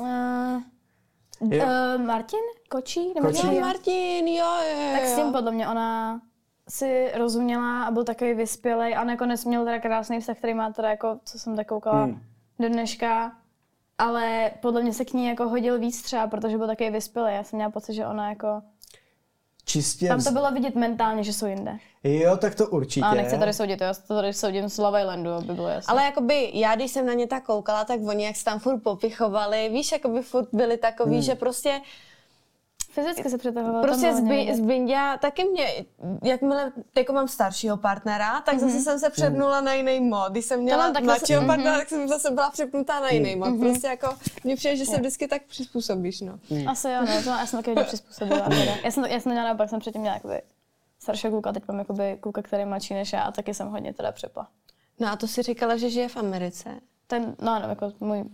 [1.41, 1.65] Jo.
[1.97, 2.39] uh, Martin
[2.71, 3.15] Kočí?
[3.15, 3.55] Nebo Kočí?
[3.55, 3.61] Jo?
[3.61, 4.35] Martin, jo,
[4.71, 4.93] jo, jo.
[4.93, 6.21] Tak s tím podle mě ona
[6.69, 10.91] si rozuměla a byl takový vyspělej a nakonec měl teda krásný vztah, který má teda
[10.91, 12.21] jako, co jsem tak koukala Hmm.
[12.59, 13.33] do dneška.
[13.99, 17.37] Ale podle mě se k ní jako hodil víc třeba, protože byl takový vyspělej.
[17.37, 18.63] Já jsem měla pocit, že ona jako...
[19.65, 20.09] Čistě...
[20.09, 21.79] Tam to bylo vidět mentálně, že jsou jinde.
[22.05, 23.07] Jo, tak to určitě.
[23.07, 25.93] A nechci tady soudit, já to tady soudím z Love Islandu, aby bylo jasné.
[25.93, 28.79] Ale jakoby já, když jsem na ně tak koukala, tak oni jak se tam furt
[28.83, 31.23] popichovali, víš, jakoby furt byli takový, Hmm.
[31.23, 31.81] že prostě
[32.91, 33.83] Fyzicky se přetahovalo.
[33.83, 34.57] Prostě tam z, bylo hodně Bi- vidět.
[34.57, 35.67] z Bindia taky mě,
[36.23, 40.33] jakmile jako mám staršího partnera, tak zase jsem se přepnula na jiný mod.
[40.33, 41.47] Když jsem měla mladšího Mhm.
[41.49, 43.59] partnera, tak jsem zase byla přepnutá na jiný mod.
[43.61, 44.09] Prostě jako,
[44.45, 46.39] mně přijde, že se vždycky tak přizpůsobíš, no.
[46.67, 48.41] Asi jo, no, to já jsem taky přizpůsobila.
[48.49, 48.73] Teda.
[48.85, 50.43] Já jsem, já jsem měla naopak, jsem předtím měla jakoby
[50.99, 53.93] staršího kluka, teď mám jakoby kluka, který je mladší než já a taky jsem hodně
[53.95, 54.49] teda přepla.
[55.01, 56.81] No a to si říkala, že žije v Americe.
[57.07, 58.25] Ten, no, no, jako můj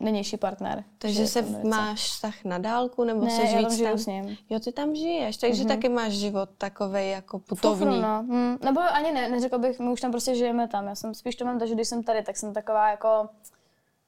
[0.00, 0.84] nynější partner.
[0.98, 3.98] Takže se máš vztah na dálku, nebo Ne, se já tam žiju tam?
[3.98, 4.36] s ním.
[4.50, 7.78] Jo, ty tam žiješ, takže taky máš život takovej jako putovní.
[7.86, 8.22] Fufru, no.
[8.22, 10.86] hm, nebo ani ne, neřekla bych, my už tam prostě žijeme tam.
[10.86, 13.28] Já jsem spíš to mám to, že když jsem tady, tak jsem taková jako,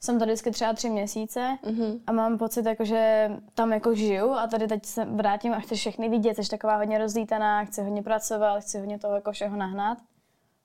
[0.00, 2.00] jsem tady vždycky třeba tři měsíce Mhm.
[2.06, 5.74] a mám pocit, jako, že tam jako žiju a tady teď se vrátím a chci
[5.74, 9.98] všechny vidět, jsi taková hodně rozlítaná, chci hodně pracovat, chci hodně toho jako všeho nahnat.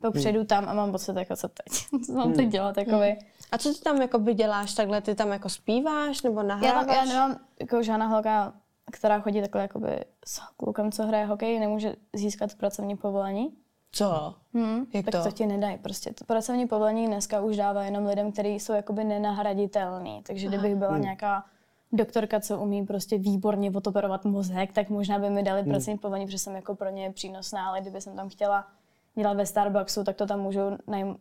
[0.02, 3.18] Pak přijdu tam a mám pocit, jako co teď, co mám teď dělat, jakoby.
[3.52, 5.02] A co ty tam jakoby děláš takhle?
[5.02, 6.86] Ty tam jako zpíváš nebo Já, nahráváš?
[6.86, 8.54] tam, já nemám jako žádná holka,
[8.92, 13.54] která chodí takhle jakoby s klukem, co hraje hokej, nemůže získat pracovní povolení.
[13.92, 14.36] Co?
[14.54, 15.24] Hmm, Jak tak to?
[15.24, 15.78] to ti nedají.
[15.78, 20.24] Prostě to pracovní povolení dneska už dává jenom lidem, kteří jsou jakoby nenahraditelní.
[20.24, 21.44] Takže kdybych byla nějaká
[21.92, 26.38] doktorka, co umí prostě výborně otoperovat mozek, tak možná by mi dali pracovní povolení, protože
[26.38, 28.68] jsem jako pro ně přínosná, ale kdyby jsem tam chtěla
[29.16, 31.16] dělat ve Starbucksu, tak to tam můžou najm, uh,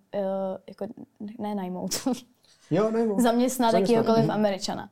[0.69, 0.87] jako,
[1.39, 1.91] ne najmout,
[2.71, 3.21] Jo, nebo.
[3.21, 4.31] zaměstnat jakýhokoliv mhm.
[4.31, 4.91] Američana.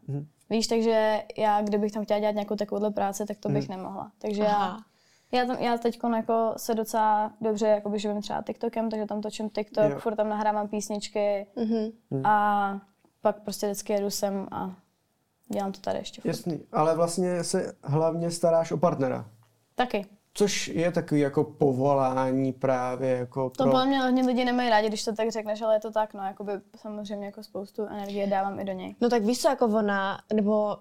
[0.51, 4.13] Víš, takže já, kdybych tam chtěla dělat nějakou takovouhle práci, tak to bych nemohla.
[4.19, 4.85] Takže já, Aha.
[5.33, 9.51] já, tam, já teď jako se docela dobře jakoby živím třeba TikTokem, takže tam točím
[9.51, 9.99] TikTok, Jo.
[9.99, 11.91] furt tam nahrávám písničky Mhm.
[12.25, 12.81] a
[13.21, 14.77] pak prostě vždycky jedu sem a
[15.53, 16.21] dělám to tady ještě.
[16.21, 16.29] furt.
[16.29, 19.31] Jasný, ale vlastně se hlavně staráš o partnera.
[19.75, 20.07] Taky.
[20.39, 23.73] Což je takový jako povolání právě jako To pro...
[23.73, 26.23] podle mě hodně lidi nemají rádi, když to tak řekneš, ale je to tak, no,
[26.23, 28.95] jakoby samozřejmě jako spoustu energie dávám i do něj.
[29.01, 30.77] No tak víš co, jako ona, nebo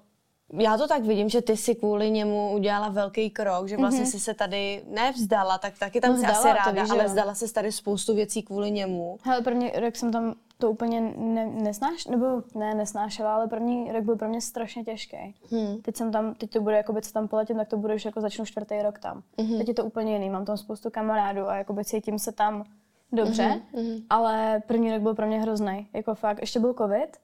[0.54, 4.12] já to tak vidím, že ty si kvůli němu udělala velký krok, že vlastně mm-hmm.
[4.12, 7.10] si se tady nevzdala, tak taky tam No vzdala, asi to ráda, víš, ale jo.
[7.10, 9.17] vzdala se tady spoustu věcí kvůli němu.
[9.24, 14.04] Hele, první rok jsem tam to úplně ne, nesnáš, nebo ne, nesnášela, ale první rok
[14.04, 15.36] byl pro mě strašně těžký.
[15.52, 15.82] Hmm.
[15.82, 18.22] Teď jsem tam, teď to bude, jakoby, co tam poletím, tak to bude už jako
[18.22, 19.24] začnu čtvrtý rok tam.
[19.38, 19.58] Mm-hmm.
[19.58, 22.63] Teď je to úplně jiný, mám tam spoustu kamarádů a jakoby cítím se tam
[23.12, 24.04] dobře, mm-hmm.
[24.10, 25.88] ale první rok byl pro mě hrozný.
[25.93, 27.17] Jako fakt, ještě byl covid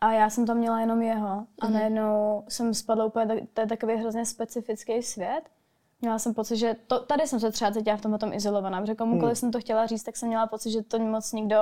[0.00, 1.28] a já jsem tam měla jenom jeho
[1.60, 1.72] a Mhm.
[1.74, 5.42] najednou jsem spadla úplně, tak- to je takový hrozně specifický svět.
[6.00, 8.94] Měla jsem pocit, že to, tady jsem se třeba cítila v tomhle tom izolovaná, protože
[8.94, 9.36] komukoliv Hmm.
[9.36, 11.56] jsem to chtěla říct, tak jsem měla pocit, že to moc nikdo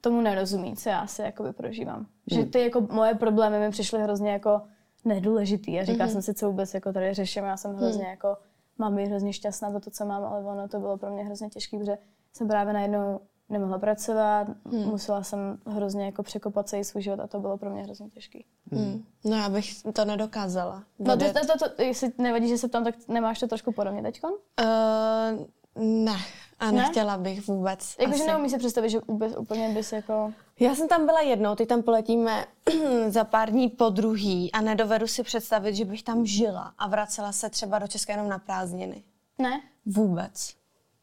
[0.00, 2.06] tomu nerozumí, co já si jakoby prožívám.
[2.30, 4.62] Že ty jako moje problémy mi přišly hrozně jako
[5.04, 7.44] nedůležitý a říkala jsem si, co vůbec jako tady řeším.
[7.44, 8.36] Já jsem hrozně jako,
[8.78, 11.48] mám být hrozně šťastná za to, co mám, ale ono to bylo pro mě hrozně
[11.48, 11.98] těžké, protože
[12.32, 17.40] jsem právě najednou nemohla pracovat, musela jsem hrozně jako překopat celý svůj život a to
[17.40, 18.44] bylo pro mě hrozně těžký.
[18.72, 19.04] Hmm.
[19.24, 20.84] No já bych to nedokázala.
[20.98, 24.02] No Dodat- to, to, to, jestli nevadí, že se tam, tak nemáš to trošku podobně
[24.02, 24.32] teďkon?
[24.32, 25.46] Uh,
[25.82, 26.16] ne,
[26.60, 26.72] a Ne?
[26.72, 27.96] nechtěla bych vůbec.
[28.00, 30.32] Jakože neumí si představit, že vůbec úplně bys jako...
[30.60, 32.46] Já jsem tam byla jednou, teď tam poletíme
[33.08, 37.32] za pár dní po druhý a nedovedu si představit, že bych tam žila a vracela
[37.32, 39.02] se třeba do Česka jenom na prázdniny.
[39.38, 39.60] Ne?
[39.86, 40.54] Vůbec.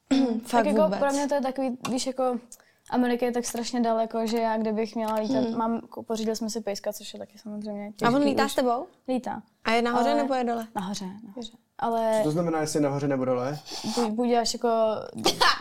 [0.41, 0.99] Fakt tak jako vůbec.
[0.99, 2.39] pro mě to je takový, víš, jako
[2.89, 5.57] Amerika je tak strašně daleko, že já kdybych měla lítat, hmm.
[5.57, 8.51] mám, pořídili jsme si pejska, což je taky samozřejmě těžký A on lítá už.
[8.51, 8.87] s tebou?
[9.07, 9.41] Lítá.
[9.63, 10.67] A je nahoře Ale- nebo je dole?
[10.75, 11.51] Nahoře, nahoře.
[11.79, 13.59] Ale Co to znamená, jestli nahoře nebo dole?
[13.95, 14.67] buď, buď až jako,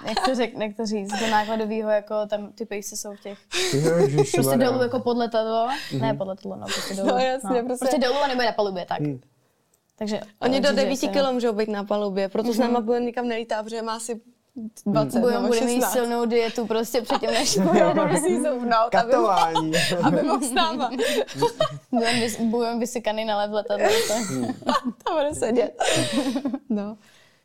[0.09, 3.38] jak to, řek, jak to říct, do nákladového, jako tam ty pejsci jsou v těch,
[3.50, 3.76] prostě
[4.16, 4.70] Ježišmarja.
[4.70, 5.68] dolů jako pod letadlo,
[6.00, 7.09] ne pod letadlo, no prostě dolů.
[7.09, 7.66] No, jasně, no.
[7.66, 9.00] prostě- prostě dolů a nebo na palubě, tak.
[9.00, 9.20] Hmm.
[9.98, 13.00] Takže Oni do určitě 9 se- kg můžou být na palubě, proto s náma bude
[13.00, 14.20] nikam nelítá, protože má asi
[14.86, 15.92] 20 Budeme bude mít 16.
[15.92, 17.54] silnou dietu prostě předtím, než
[18.42, 19.72] zouvnout, aby, Katování.
[20.02, 20.90] aby mohl s náma.
[21.90, 23.86] Budeme vys, budem vysykaný na lev letadlo.
[24.08, 24.22] tak.
[25.04, 25.82] Tam bude sedět.
[26.68, 26.96] No.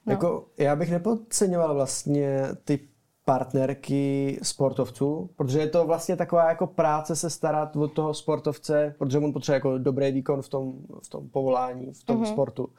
[0.07, 2.79] Jako, já bych nepodceňoval vlastně ty
[3.25, 9.17] partnerky sportovců, protože je to vlastně taková jako práce se starat o toho sportovce, protože
[9.17, 12.31] on potřebuje jako dobrý výkon v tom, v tom povolání, v tom mm-hmm.
[12.31, 12.69] sportu.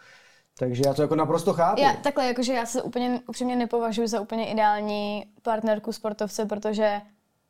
[0.58, 1.80] Takže já to jako naprosto chápu.
[1.80, 7.00] Já, takhle, jakože já se úplně upřímně nepovažuji za úplně ideální partnerku sportovce, protože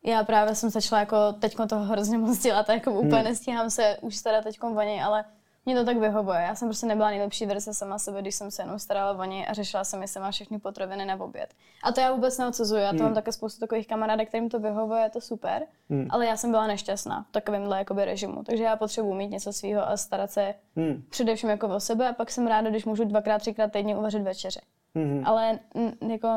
[0.05, 3.25] já právě jsem začala jako teď toho hrozně moc dělat a jako úplně Hmm.
[3.25, 5.25] nestíhám se už starat teď o něj, ale
[5.67, 6.41] mě to tak vyhovuje.
[6.41, 9.47] Já jsem prostě nebyla nejlepší verze sama sebe, když jsem se jenom starala o něj
[9.49, 11.55] a řešila jsem, jestli má všechny potraviny na oběd.
[11.83, 12.81] A to já vůbec neodsuzuju.
[12.81, 13.05] Já to Hmm.
[13.05, 15.63] mám také spoustu takových kamarádek, kterým to vyhovuje, je to super.
[15.91, 16.07] Hmm.
[16.11, 18.43] Ale já jsem byla nešťastná v takovémhle jakoby režimu.
[18.43, 21.03] Takže já potřebuji mít něco svého a starat se Hmm.
[21.11, 24.61] především jako o sebe a pak jsem ráda, když můžu dvakrát, třikrát týdně uvařit večeři.
[24.95, 25.23] Mhm.
[25.27, 26.29] Ale mm, jako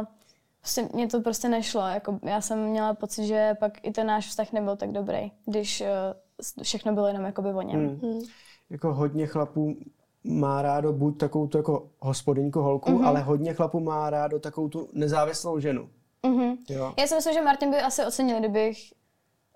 [0.61, 1.81] prostě mě to prostě nešlo.
[1.87, 5.81] Jako, já jsem měla pocit, že pak i ten náš vztah nebyl tak dobrý, když
[5.81, 5.87] uh,
[6.63, 7.99] všechno bylo jenom jakoby o něm.
[8.03, 8.19] Hmm.
[8.69, 9.77] Jako hodně chlapů
[10.23, 13.05] má rádo buď takovou tu jako hospodyňku holku, mm-hmm.
[13.07, 15.89] ale hodně chlapů má rádo takovou tu nezávislou ženu.
[16.23, 16.57] Mm-hmm.
[16.69, 16.93] Jo.
[16.99, 18.77] Já si myslím, že Martin by asi ocenil, kdybych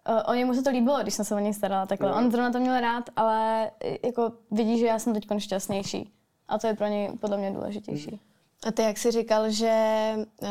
[0.10, 2.10] Uh, o němu se to líbilo, když jsem se o něj starala takhle.
[2.10, 2.15] Jo.
[2.17, 6.13] On zrovna to měl rád, ale i- jako vidí, že já jsem teď šťastnější.
[6.48, 8.19] A to je pro něj podle mě důležitější.
[8.67, 10.48] A ty jak jsi říkal, že uh,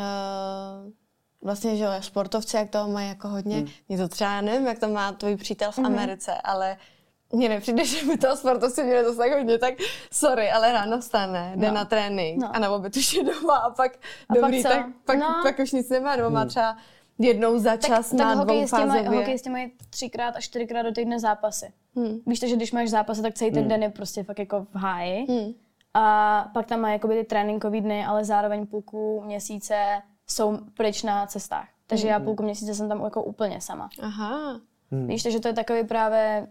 [1.41, 3.67] vlastně, že jo, sportovci, jak toho mají jako hodně, hmm.
[3.89, 5.85] mě to třeba, nevím, jak to má tvůj přítel v Mhm.
[5.85, 6.77] Americe, ale
[7.33, 9.73] mně nepřijde, že by toho sportovci měli to tak hodně, tak
[10.13, 11.73] sorry, ale ráno vstane, jde No.
[11.73, 12.55] na trénink No.
[12.55, 13.91] a na oběd už je doma a pak
[14.29, 14.77] A dobrý, pak co?
[14.77, 15.39] tak pak, No.
[15.43, 16.77] pak už nic nemá, nebo má třeba
[17.19, 19.09] jednou za čas tak, na tak dvoufázově.
[19.09, 21.73] hokejisti mají třikrát a čtyřikrát do týdne zápasy.
[21.95, 22.19] Hmm.
[22.25, 24.75] Víš to, že když máš zápasy, tak celý ten den je prostě fakt jako v
[24.75, 25.25] háji.
[25.29, 25.53] Hmm.
[25.93, 31.25] A pak tam mají jakoby ty tréninkový dny, ale zároveň půlku měsíce jsou pryč na
[31.25, 31.67] cestách.
[31.87, 33.89] Takže já půlku měsíce jsem tam jako úplně sama.
[34.01, 34.59] Aha.
[34.91, 35.07] Hmm.
[35.07, 36.47] Víš, takže to je takový právě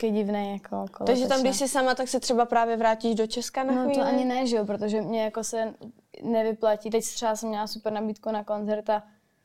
[0.00, 3.26] taky divný jako kolotoč, Takže tam, když jsi sama, tak se třeba právě vrátíš do
[3.26, 3.94] Česka na No chvíli?
[3.94, 5.74] to ani ne, že jo, protože mě jako se
[6.22, 6.90] nevyplatí.
[6.90, 9.02] Teď třeba jsem měla super nabídku na koncert a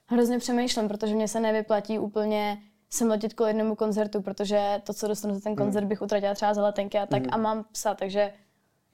[0.07, 2.57] hrozně přemýšlím, protože mě se nevyplatí úplně
[2.89, 6.53] sem letět kvůli jednomu koncertu, protože to, co dostanu za ten koncert, bych utratila třeba
[6.53, 8.33] za letenky a tak a mám psa, takže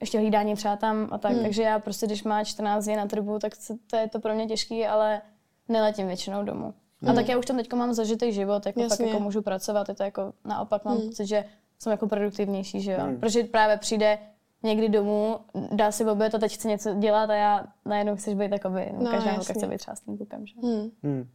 [0.00, 3.38] ještě hlídání třeba tam a tak, takže já prostě, když má 14 dní na trbu,
[3.38, 5.22] tak se- to je to pro mě těžký, ale
[5.68, 6.74] neletím většinou domů.
[7.06, 8.96] A tak já už tam teď mám zažitý život, jako Jasně.
[8.96, 11.44] fakt jako můžu pracovat, je to jako naopak mám pocit, že
[11.78, 12.98] jsem jako produktivnější, že jo.
[13.20, 14.18] Protože právě přijde
[14.62, 15.36] někdy domů,
[15.72, 19.04] dá si oběd a teď chce něco dělat a já najednou chceš být takový, no,
[19.04, 20.54] No, každá holka chce být třeba s tím klukem, že?
[20.62, 20.90] Hmm.
[21.02, 21.28] Hmm.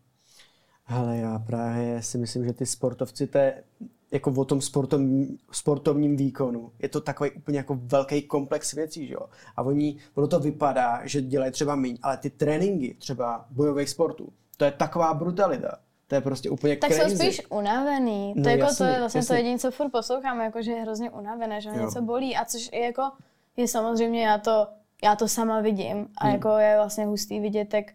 [0.87, 3.63] Ale já právě si myslím, že ty sportovci, to je
[4.11, 6.71] jako o tom sportovním, sportovním výkonu.
[6.79, 9.29] Je to takový úplně jako velký komplex věcí, že jo?
[9.55, 14.33] A oni, ono to vypadá, že dělají třeba míň, ale ty tréninky třeba bojových sportů,
[14.57, 15.77] to je taková brutalita.
[16.07, 17.09] To je prostě úplně Tak crazy.
[17.09, 18.33] jsou spíš unavený.
[18.35, 19.27] No to, jako, jasně, to je vlastně jasně.
[19.27, 22.35] to jediné, co furt poslouchám, jako, že je hrozně unavené, že ho něco bolí.
[22.35, 23.11] A což je jako,
[23.57, 24.67] je samozřejmě, já to,
[25.03, 26.07] já to sama vidím.
[26.17, 26.33] A Hmm.
[26.33, 27.85] jako je vlastně hustý vidět, tak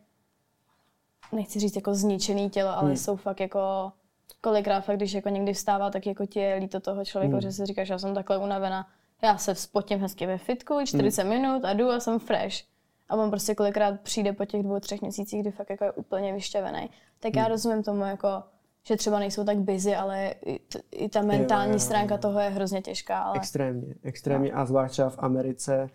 [1.33, 2.97] nechci říct jako zničený tělo, ale Hmm.
[2.97, 3.93] jsou fakt jako
[4.41, 7.41] kolikrát fakt, když jako někdy vstává, tak jako ti je líto toho člověka, Hmm.
[7.41, 8.87] že si říkáš, já jsem takhle unavená.
[9.23, 12.57] Já se spotím hezky ve fitku, 40 minut a jdu a jsem fresh.
[13.13, 16.33] A on prostě kolikrát přijde po těch dvou, třech měsících, kdy fakt jako je úplně
[16.33, 16.91] vyšťavený.
[17.21, 18.29] Tak já rozumím tomu, jako,
[18.87, 21.79] že třeba nejsou tak busy, ale i, t- i ta mentální jo, jo.
[21.81, 23.19] stránka toho je hrozně těžká.
[23.23, 23.37] Ale...
[23.37, 24.53] Extrémně, extrémně.
[24.53, 25.91] A zvlášť třeba v Americe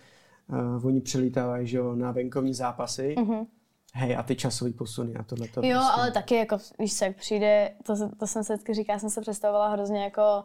[0.78, 3.16] uh, oni přilítávají, že jo, na venkovní zápasy.
[3.18, 3.46] Mm-hmm.
[3.94, 5.62] Hej, a ty časový posuny a tohle to.
[5.64, 6.02] Jo, prostě.
[6.02, 9.10] ale taky jako, víš co, jak přijde, to, to jsem se vždycky říká, já jsem
[9.10, 10.44] se představovala hrozně jako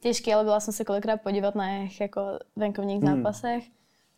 [0.00, 2.22] těžký, ale byla jsem se kolikrát podívat na jejich jako
[2.56, 3.16] venkovních Hmm.
[3.16, 3.64] zápasech.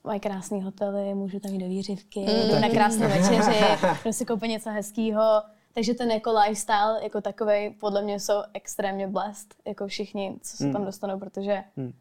[0.04, 2.48] Mají krásné hotely, můžu tam jít do výřivky, Hmm.
[2.50, 3.64] jdu na krásné večeři,
[4.04, 5.42] jdu si koupit něco hezkého.
[5.74, 10.72] Takže ten jako lifestyle jako takový podle mě jsou extrémně blessed, jako všichni, co se
[10.72, 11.92] tam dostanou, protože Hmm.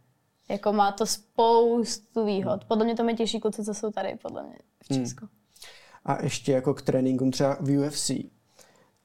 [0.50, 2.66] jako má to spoustu výhod.
[2.66, 5.04] Podle mě to mě těší kluci, co jsou tady, podle mě v Hmm.
[5.06, 5.28] Česku.
[6.06, 8.12] A ještě jako k tréninkům třeba v UFC,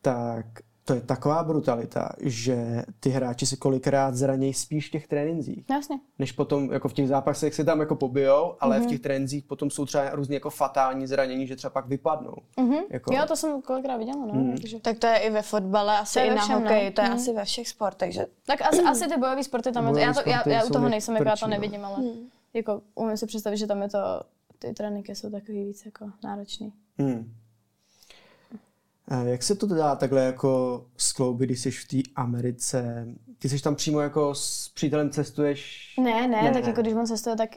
[0.02, 0.46] tak
[0.84, 5.64] to je taková brutalita, že ty hráči si kolikrát zranějí spíš v těch trénincích.
[5.70, 6.00] Jasně.
[6.18, 8.84] Než potom jako v těch zápasech si tam jako pobijou, ale mm-hmm.
[8.84, 12.34] v těch trénincích potom jsou třeba různě jako fatální zranění, že třeba pak vypadnou.
[12.58, 12.82] Mm-hmm.
[12.90, 14.34] Jako, Jo, to jsem kolikrát viděla, no.
[14.34, 14.50] Mm.
[14.56, 14.80] Takže...
[14.80, 16.60] Tak to je i ve fotbale, asi To i ve na všem, no.
[16.60, 17.16] hokeji, to je Mhm.
[17.16, 20.14] asi ve všech sportech, že Tak asi, asi ty bojové sporty tam je, Bojové já,
[20.22, 21.50] to, já, já u toho nejsem, jako já to no.
[21.50, 21.96] nevidím, ale
[22.54, 23.98] jako umím si představit, že tam je to,
[24.58, 26.72] ty tréninky jsou takový víc jako náročný.
[26.98, 27.32] Hmm.
[29.08, 33.06] A jak se to dá takhle jako skloubit, když jsi v té Americe?
[33.38, 35.94] Ty jsi tam přímo jako s přítelem cestuješ?
[36.00, 36.68] Ne, ne, Ne, tak ne.
[36.68, 37.50] jako když on cestuje, tak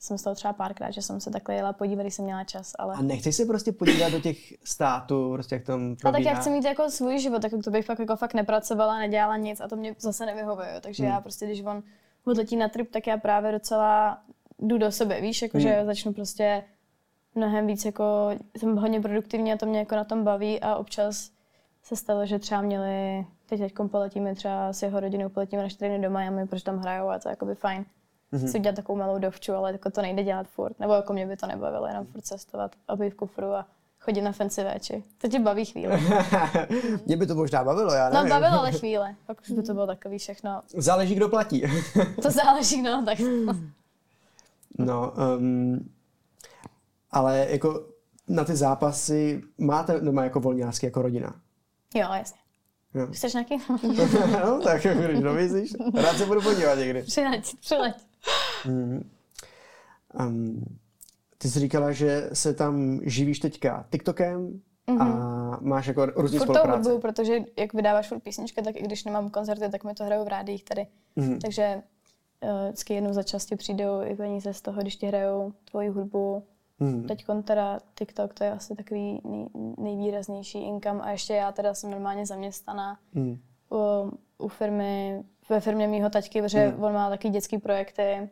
[0.00, 2.72] jsem z toho třeba párkrát, že jsem se takhle jela podívat, když jsem měla čas,
[2.78, 2.94] ale...
[2.94, 6.12] A nechceš se prostě podívat do těch států, prostě jak tam A probíhá?
[6.12, 9.36] tak já chci mít jako svůj život, tak to bych fakt, jako fakt nepracovala, nedělala
[9.36, 10.80] nic a to mě zase nevyhovuje.
[10.80, 11.82] Takže já prostě, když on
[12.24, 14.18] odletí na trip, tak já právě docela
[14.58, 16.62] jdu do sebe, víš, jako že začnu prostě
[17.34, 21.30] mnohem víc jako, jsem hodně produktivní a to mě jako na tom baví a občas
[21.82, 25.88] se stalo, že třeba měli, teď teď poletíme třeba s jeho rodinou, poletíme na čtyři
[25.88, 27.84] dny do Miami, protože tam hrajou a to je jakoby fajn.
[28.32, 28.46] Mm-hmm.
[28.50, 30.80] Si udělat takovou malou dovču, ale jako to nejde dělat furt.
[30.80, 33.66] Nebo jako mě by to nebavilo, jenom furt cestovat a být v kufru a
[34.00, 35.04] chodit na fancy véči.
[35.18, 36.02] To tě baví chvíli.
[37.06, 38.30] Mě by to možná bavilo, já No nevím.
[38.30, 40.62] bavilo ale chvíle, pak už by to bylo takový všechno.
[40.76, 41.62] Záleží, kdo platí.
[42.22, 43.18] To záleží, no, tak
[44.78, 45.90] no, um,
[47.14, 47.86] ale jako
[48.28, 51.34] na ty zápasy máte doma jako volňářský jako rodina?
[51.94, 52.38] Jo, jasně.
[52.94, 53.06] Jo.
[53.12, 53.56] Chceš nějaký?
[54.44, 57.02] no, tak jako když dovízíš, rád se budu podívat někdy.
[57.02, 57.94] přileď, přileď.
[60.18, 60.64] Um,
[61.38, 64.60] ty jsi říkala, že se tam živíš teďka TikTokem
[65.00, 65.04] a
[65.60, 66.90] máš jako různý Furt spolupráce.
[66.90, 70.24] hudbu, protože jak vydáváš furt písničky, tak i když nemám koncerty, tak mi to hrajou
[70.24, 70.86] v rádiích tady.
[71.16, 71.38] Mhm.
[71.38, 71.82] Takže
[72.42, 75.88] uh, vždycky jednou za čas ti přijdou i peníze z toho, když ti hrajou tvoji
[75.88, 76.44] hudbu.
[76.80, 77.06] Mhm.
[77.06, 79.46] Teď teda TikTok, to je asi takový nej,
[79.78, 83.38] nejvýraznější income a ještě já teda jsem normálně zaměstnaná Mhm.
[83.72, 84.12] u,
[84.44, 86.84] u firmy, ve firmě mýho taťky, protože Hmm.
[86.84, 88.28] on má taky dětský projekty,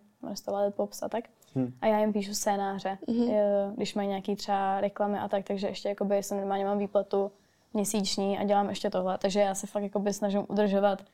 [0.48, 1.24] Lily Pops a tak.
[1.54, 1.72] Hmm.
[1.80, 3.72] A já jim píšu scénáře, mm-hmm.
[3.74, 7.32] když mají nějaký třeba reklamy a tak, takže ještě jakoby jsem normálně mám výplatu
[7.74, 11.04] měsíční a dělám ještě tohle, takže já se fakt jakoby snažím udržovat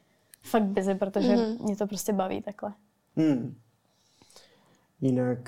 [0.43, 1.63] fakt busy, protože mm-hmm.
[1.63, 2.73] mě to prostě baví takhle.
[3.17, 3.55] Hmm.
[5.01, 5.39] Jinak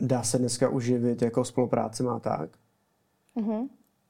[0.00, 2.50] dá se dneska uživit jako spolupráce má tak?
[3.34, 3.68] Mhm.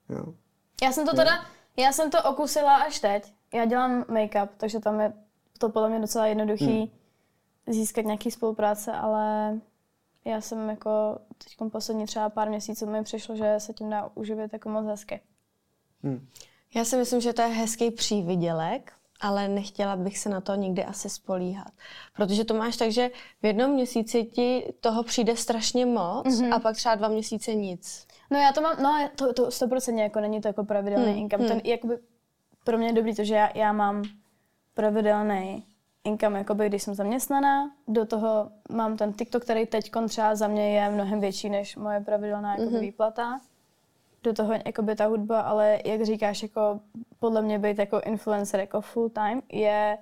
[0.09, 0.35] Jo.
[0.83, 1.31] Já jsem to teda,
[1.77, 3.35] já jsem to okusila až teď.
[3.55, 5.13] Já dělám make-up, takže tam je
[5.59, 6.89] to podle mě docela jednoduchý Hmm.
[7.67, 9.55] získat nějaký spolupráce, ale
[10.25, 14.53] já jsem jako teď poslední třeba pár měsíců mi přišlo, že se tím dá uživit
[14.53, 15.21] jako moc hezky.
[16.03, 16.27] Hmm.
[16.75, 20.85] Já si myslím, že to je hezký přívidělek, ale nechtěla bych se na to nikdy
[20.85, 21.73] asi spolíhat.
[22.17, 23.11] Protože to máš tak, že
[23.43, 26.55] v jednom měsíci ti toho přijde strašně moc mm-hmm.
[26.55, 28.07] a pak třeba dva měsíce nic.
[28.31, 31.49] No já to mám, no to, to 100% jako není to jako pravidelný Hmm, income.
[31.49, 31.99] Ten jakoby
[32.65, 34.03] pro mě je dobrý to, že já, já mám
[34.75, 35.65] pravidelný
[36.05, 37.71] income, jakoby, když jsem zaměstnaná.
[37.89, 42.01] Do toho mám ten TikTok, který teď třeba za mě je mnohem větší než moje
[42.01, 43.41] pravidelná jakoby, výplata.
[44.25, 46.81] Do toho jakoby, ta hudba, ale jak říkáš, jako
[47.19, 49.99] podle mě být jako influencer jako full time je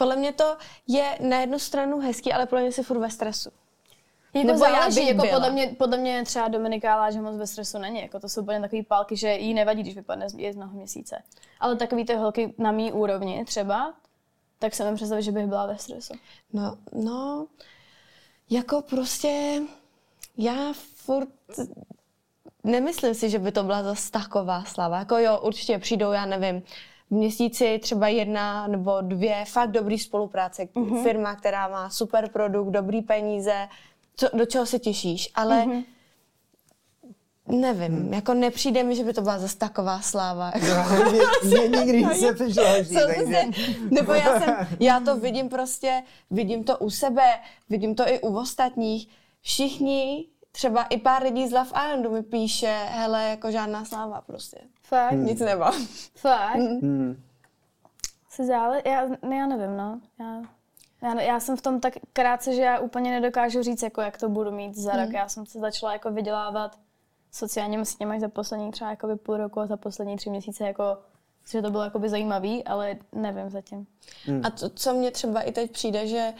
[0.00, 3.50] Podle mě to je na jednu stranu hezký, ale podle mě si furt ve stresu.
[4.34, 5.32] Jako Nebo já záleží, bych jako byla.
[5.32, 8.00] podle mě, podle mě třeba Dominika že moc ve stresu není.
[8.00, 11.22] Jako to jsou úplně takový pálky, že jí nevadí, když vypadne z jednoho měsíce.
[11.60, 13.94] Ale takový ty holky na mý úrovni třeba,
[14.58, 16.14] tak se mi představit, že bych byla ve stresu.
[16.52, 17.46] No, no,
[18.50, 19.62] jako prostě
[20.36, 21.28] já furt
[22.64, 24.98] nemyslím si, že by to byla zase taková slava.
[24.98, 26.62] Jako jo, určitě přijdou, já nevím,
[27.10, 30.62] v měsíci třeba jedna nebo dvě fakt dobrý spolupráce.
[30.62, 31.02] Mm-hmm.
[31.02, 33.68] Firma, která má super produkt, dobrý peníze,
[34.16, 35.84] co, do čeho se těšíš, ale mm-hmm.
[37.48, 38.14] nevím, mm.
[38.14, 40.52] jako nepřijde mi, že by to byla zase taková sláva.
[41.44, 42.04] Mě nikdy
[42.38, 42.84] takže...
[42.84, 43.06] se,
[43.90, 47.38] nebo já, jsem, já to vidím prostě, vidím to u sebe,
[47.70, 49.08] vidím to i u ostatních.
[49.42, 50.26] Všichni,
[50.60, 54.58] třeba i pár lidí z Love Islandu mi píše, hele, jako žádná sláva prostě.
[54.82, 55.12] Fakt?
[55.12, 55.24] Hmm.
[55.24, 55.86] Nic nemám.
[56.14, 56.54] Fakt?
[56.56, 57.22] Hmm.
[58.28, 58.82] Se zále...
[58.84, 60.00] Já, ne, já nevím, no.
[60.18, 60.42] Já,
[61.02, 64.28] já, já, jsem v tom tak krátce, že já úplně nedokážu říct, jako, jak to
[64.28, 65.12] budu mít za rok.
[65.12, 66.78] Já jsem se začala jako vydělávat
[67.32, 70.98] sociálními sítěmi za poslední třeba jakoby půl roku a za poslední tři měsíce jako
[71.50, 73.86] že to bylo jakoby zajímavý, ale nevím zatím.
[74.24, 74.40] Hmm.
[74.44, 76.32] A to, co mně třeba i teď přijde, že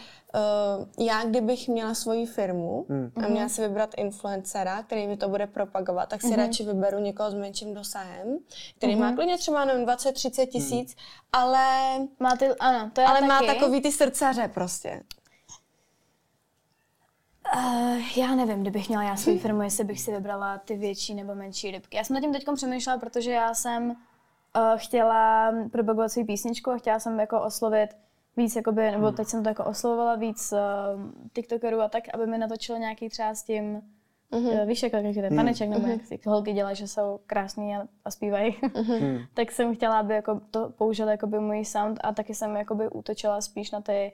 [0.97, 3.11] uh, já kdybych měla svoji firmu hmm.
[3.15, 6.37] a měla si vybrat influencera, který mi to bude propagovat, tak si hmm.
[6.37, 8.37] radši vyberu někoho s menším dosahem,
[8.77, 9.01] který hmm.
[9.01, 11.41] má klidně třeba nevím, 20-30 tisíc, hmm.
[11.43, 11.67] ale,
[12.19, 13.27] Má ty, ano, to je ale taky.
[13.27, 15.01] má takový ty srdcaře prostě.
[17.55, 21.35] Uh, já nevím, kdybych měla já svou firmu, jestli bych si vybrala ty větší nebo
[21.35, 21.97] menší rybky.
[21.97, 23.95] Já jsem nad tím teď přemýšlela, protože já jsem
[24.57, 27.89] uh, chtěla propagovat svou písničku a chtěla jsem jako oslovit
[28.37, 30.59] víc, jakoby, nebo teď jsem to jako oslovovala víc uh,
[31.33, 33.81] tiktokerů a tak, aby mi natočili nějaký třeba s tím,
[34.31, 34.65] mm-hmm.
[34.65, 38.11] víš, jako jaký ten taneček, nebo jak ty holky dělají, že jsou krásný a, a
[38.11, 38.51] zpívají.
[38.61, 39.25] Mm-hmm.
[39.33, 43.41] tak jsem chtěla, aby jako to použil jakoby můj sound a taky jsem jakoby útočila
[43.41, 44.13] spíš na ty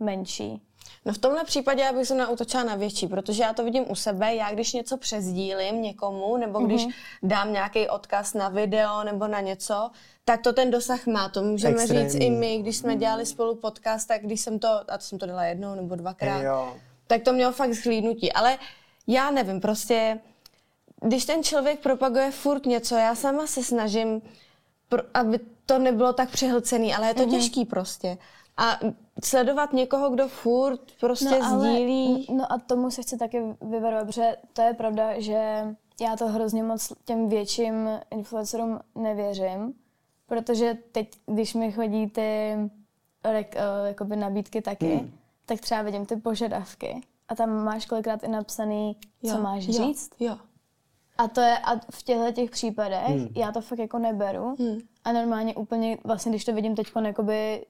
[0.00, 0.67] menší.
[1.04, 3.94] No v tomhle případě já bych se nautočila na větší, protože já to vidím u
[3.94, 6.92] sebe, já když něco přezdílím někomu, nebo když mm-hmm.
[7.22, 9.90] dám nějaký odkaz na video nebo na něco,
[10.24, 11.28] tak to ten dosah má.
[11.28, 12.10] To můžeme Extrémní.
[12.10, 15.18] říct i my, když jsme dělali spolu podcast, tak když jsem to, a to jsem
[15.18, 16.48] to dala jednou nebo dvakrát, hey,
[17.06, 18.32] tak to mělo fakt zhlídnutí.
[18.32, 18.58] Ale
[19.06, 20.18] já nevím, prostě
[21.00, 24.22] když ten člověk propaguje furt něco, já sama se snažím,
[25.14, 27.30] aby to nebylo tak přehlcený, ale je to mm-hmm.
[27.30, 28.18] těžký prostě.
[28.58, 28.78] A
[29.24, 32.26] sledovat někoho, kdo furt prostě no, sdílí...
[32.28, 35.64] Ale, no a tomu se chci taky vyvarovat, protože to je pravda, že
[36.00, 39.74] já to hrozně moc těm větším influencerům nevěřím,
[40.26, 42.56] protože teď, když mi chodí ty
[43.24, 45.10] rek, uh, jakoby nabídky taky, hmm.
[45.46, 48.96] tak třeba vidím ty požadavky a tam máš kolikrát i napsaný,
[49.26, 50.10] co jo, máš jo, říct.
[50.20, 50.36] Jo.
[51.18, 53.28] A to je, a v těchto těch případech hmm.
[53.36, 54.78] já to fakt jako neberu hmm.
[55.08, 56.86] A normálně úplně, vlastně když to vidím teď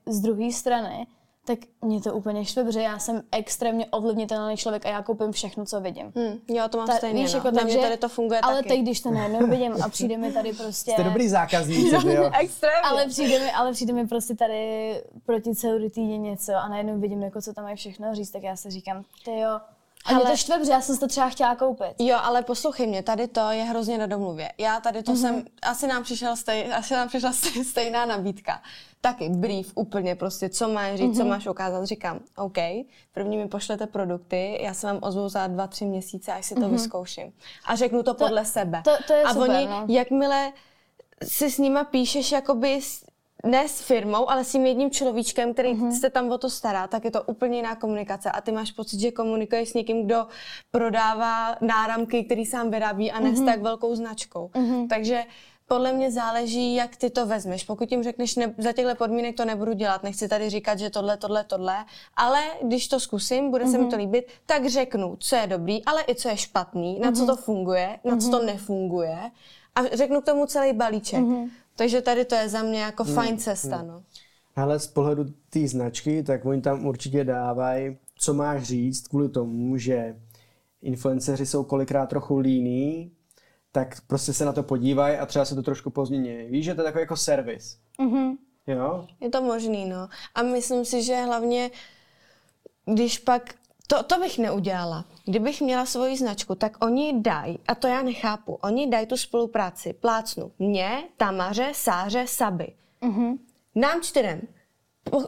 [0.07, 1.07] z druhé strany,
[1.49, 5.64] tak mě to úplně štve, protože já jsem extrémně ovlivnitelný člověk a já koupím všechno,
[5.64, 6.12] co vidím.
[6.16, 7.39] Hmm, jo, to mám Ta, stejně, víš, no.
[7.39, 8.68] jako, takže, tady to funguje Ale taky.
[8.68, 10.91] teď, když to najednou vidím a přijde mi tady prostě...
[10.91, 12.30] Jste dobrý zákazník, jo.
[12.41, 12.80] extrémně.
[12.84, 14.95] Ale přijde, mi, ale přijde mi prostě tady
[15.26, 18.70] proti celuritíně něco a najednou vidím, jako co tam mají všechno říct, tak já se
[18.70, 19.61] říkám, ty jo,
[20.05, 21.94] a mě to štve, protože já jsem to třeba chtěla koupit.
[21.99, 24.53] Jo, ale poslouchej mě, tady to je hrozně na domluvě.
[24.59, 25.20] Já tady to mm-hmm.
[25.20, 28.62] jsem, asi nám, přišel stej, asi nám přišla stej, stejná nabídka.
[29.01, 31.16] Taky brief úplně prostě, co máš říct, mm-hmm.
[31.16, 31.28] co mhm.
[31.28, 31.84] máš ukázat.
[31.84, 32.59] Říkám, OK,
[33.12, 36.61] první mi pošlete produkty, já se vám ozvu za dva, tři měsíce, až si to
[36.61, 36.70] mm-hmm.
[36.70, 37.32] vyzkouším.
[37.66, 38.82] A řeknu to, to podle sebe.
[38.84, 39.86] To, to je a super, oni, no.
[39.88, 40.53] jakmile
[41.24, 42.80] si s nima píšeš jakoby
[43.47, 46.01] ne s firmou, ale s tím jedním človíčkem, který mm-hmm.
[46.01, 48.30] se tam o to stará, tak je to úplně jiná komunikace.
[48.30, 50.26] A ty máš pocit, že komunikuješ s někým, kdo
[50.70, 53.43] prodává náramky, který sám vyrábí a ne mm-hmm.
[53.43, 54.51] s tak velkou značkou.
[54.55, 54.89] Mm-hmm.
[54.89, 55.24] Takže
[55.68, 57.64] podle mě záleží, jak ty to vezmeš.
[57.64, 61.16] Pokud jim řekneš, ne, za těchto podmínek to nebudu dělat, nechci tady říkat, že tohle,
[61.16, 61.84] tohle, tohle,
[62.16, 63.70] ale když to zkusím, bude mm-hmm.
[63.70, 63.99] se mi to mhm.
[63.99, 67.05] líbit, tak řeknu, co je dobrý, ale i co je špatný, mm-hmm.
[67.05, 67.26] na co mhm.
[67.26, 68.47] to funguje, na co to mhm.
[68.47, 69.18] nefunguje
[69.78, 71.20] a řeknu k tomu celý balíček.
[71.20, 71.51] Mm-hmm.
[71.79, 73.14] Takže tady to je za mě jako hmm.
[73.14, 73.76] fajn cesta.
[73.76, 73.89] Hmm.
[73.89, 74.03] No.
[74.57, 79.76] Ale z pohledu té značky, tak oni tam určitě dávají, co máš říct, kvůli tomu,
[79.76, 80.16] že
[80.83, 83.12] influenceři jsou kolikrát trochu líní,
[83.72, 86.51] tak prostě se na to podívají a třeba se to trošku pozmění.
[86.51, 87.79] Víš, že to je takový jako servis.
[88.01, 88.37] Mm-hmm.
[88.66, 89.07] Jo?
[89.20, 90.09] Je to možný, no.
[90.35, 91.70] A myslím si, že hlavně,
[92.95, 93.55] když pak
[93.91, 95.05] to, to bych neudělala.
[95.24, 99.93] Kdybych měla svoji značku, tak oni dají, a to já nechápu, oni dají tu spolupráci,
[99.93, 102.72] plácnu, mě, Tamaře, Sáře, Saby.
[103.03, 103.39] Mm-hmm.
[103.74, 104.41] Nám čtyřem.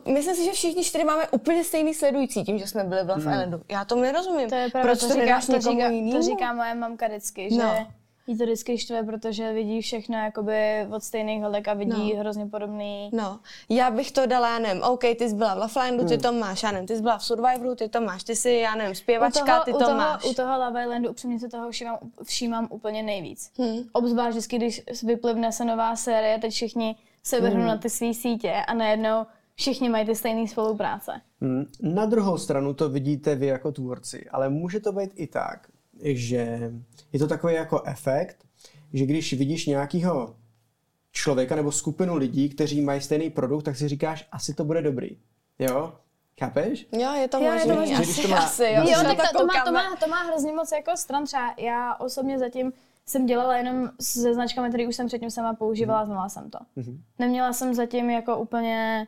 [0.09, 3.23] Myslím si, že všichni čtyři máme úplně stejný sledující tím, že jsme byli v Love
[3.23, 3.31] mm.
[3.31, 3.61] Islandu.
[3.71, 4.49] Já tomu nerozumím.
[4.49, 7.57] To je pravda, Proč to, to říká, to, říká, to říká moje mamka vždycky, že
[7.57, 7.87] no
[8.27, 12.21] jí to vždycky štve, protože vidí všechno jakoby od stejných holek a vidí no.
[12.21, 13.11] hrozně podobný.
[13.13, 16.23] No, já bych to dala, já nevím, OK, ty jsi byla v Lovelandu, ty hmm.
[16.23, 18.75] to máš, já nevím, ty jsi byla v Survivoru, ty to máš, ty jsi, já
[18.75, 20.25] nevím, zpěvačka, toho, ty to toho, máš.
[20.25, 23.53] U toho Love Islandu upřímně se toho všímám, všímám úplně nejvíc.
[23.59, 23.79] Hmm.
[23.93, 27.67] Obzvlášť vždycky, když vyplivne se nová série, teď všichni se vrhnou hmm.
[27.67, 31.13] na ty své sítě a najednou všichni mají ty stejné spolupráce.
[31.41, 31.65] Hmm.
[31.83, 35.69] Na druhou stranu to vidíte vy jako tvůrci, ale může to být i tak,
[36.03, 36.73] že
[37.13, 38.47] je to takový jako efekt,
[38.93, 40.37] že když vidíš nějakého
[41.13, 45.19] člověka nebo skupinu lidí, kteří mají stejný produkt, tak si říkáš, asi to bude dobrý.
[45.59, 45.93] Jo?
[46.41, 46.87] Chápeš?
[46.93, 47.69] Jo, je to asi,
[48.23, 48.83] to má, asi, jo.
[48.89, 51.25] jo tak to, to, má, to, má, to má hrozně moc jako stran.
[51.25, 52.73] Třeba já osobně zatím
[53.07, 56.59] jsem dělala jenom se značkami, které už jsem předtím sama používala, znala jsem to.
[56.77, 56.99] Mm-hmm.
[57.19, 59.07] Neměla jsem zatím jako úplně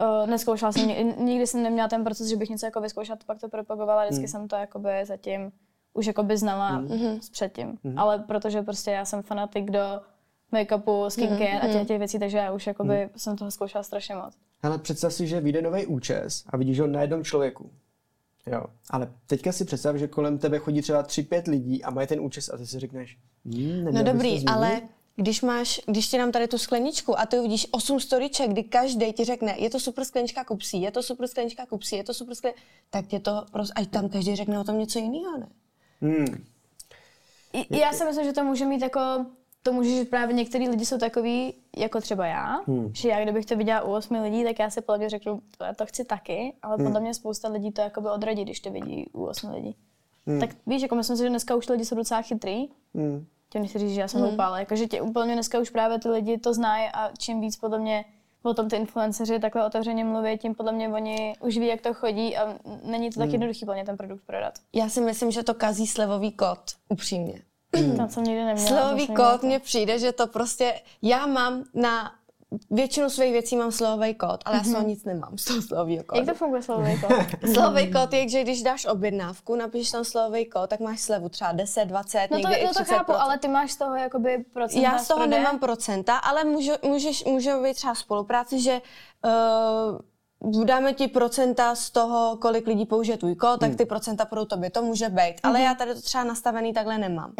[0.00, 3.48] Uh, neskoušela jsem, nikdy jsem neměla ten proces, že bych něco jako vyzkoušela, pak to
[3.48, 4.28] propagovala, vždycky mm.
[4.28, 5.52] jsem to jakoby zatím
[5.96, 7.20] už jako by znala mm-hmm.
[7.20, 7.72] s předtím.
[7.72, 7.94] Mm-hmm.
[7.96, 10.00] Ale protože prostě já jsem fanatik do
[10.52, 11.70] make-upu, skincare mm-hmm.
[11.70, 13.10] a těch, těch věcí, takže já už jakoby mm.
[13.16, 14.34] jsem toho zkoušela strašně moc.
[14.62, 17.70] Ale představ si, že vyjde nový účes a vidíš ho na jednom člověku.
[18.46, 18.64] Jo.
[18.90, 22.48] Ale teďka si představ, že kolem tebe chodí třeba 3-5 lidí a mají ten účes
[22.48, 24.82] a ty si řekneš, hm, No dobrý, ale
[25.16, 29.12] když máš, když ti nám tady tu skleničku a ty uvidíš 8 storiček, kdy každý
[29.12, 32.34] ti řekne, je to super sklenička kupsí, je to super sklenička kupsí, je to super
[32.34, 35.48] sklenička, tak tě to prostě, ať tam každý řekne o tom něco jiného, ne?
[36.02, 36.44] Hmm.
[37.70, 39.00] Já si myslím, že to může mít jako,
[39.62, 42.90] to může, že právě některý lidi jsou takový, jako třeba já, hmm.
[42.94, 45.74] že já kdybych to viděla u osmi lidí, tak já si podle mě řeknu, já
[45.74, 46.84] to chci taky, ale hmm.
[46.84, 49.76] podle mě spousta lidí to jakoby odradí, když to vidí u osmi lidí.
[50.26, 50.40] Hmm.
[50.40, 53.26] Tak víš, jako myslím si, že dneska už lidi jsou docela chytrý, hmm.
[53.48, 54.26] Tím nechci říct, že já jsem mm.
[54.26, 57.56] hloupá, ale jakože tě úplně dneska už právě ty lidi to znají a čím víc
[57.56, 58.04] podle mě
[58.50, 61.94] o tom ty influenceři takhle otevřeně mluví, tím podle mě oni už ví, jak to
[61.94, 64.54] chodí a není to tak jednoduchý plně ten produkt prodat.
[64.72, 67.42] Já si myslím, že to kazí slevový kód, upřímně.
[67.96, 68.90] Tam jsem nikdy neměla.
[68.90, 72.12] To jsem kód mně přijde, že to prostě, já mám na
[72.70, 76.04] většinu svých věcí mám slovový kód, ale já z toho nic nemám z toho slovového
[76.04, 76.20] kódu.
[76.20, 77.16] Jak to funguje slovový kód?
[77.54, 81.52] Slovový kód je, že když dáš objednávku, napíšeš tam slovový kód, tak máš slevu třeba
[81.52, 82.84] 10, 20, No to, někdy i no to 30%.
[82.84, 85.40] chápu, ale ty máš z toho jakoby procenta Já z toho prodeje?
[85.42, 88.80] nemám procenta, ale můžu, můžeš, může být třeba spolupráci, že
[90.44, 94.44] uh, dáme ti procenta z toho, kolik lidí použije tvůj kód, tak ty procenta půjdou
[94.44, 94.70] tobě.
[94.70, 95.34] To může být.
[95.42, 97.32] Ale já tady to třeba nastavený takhle nemám.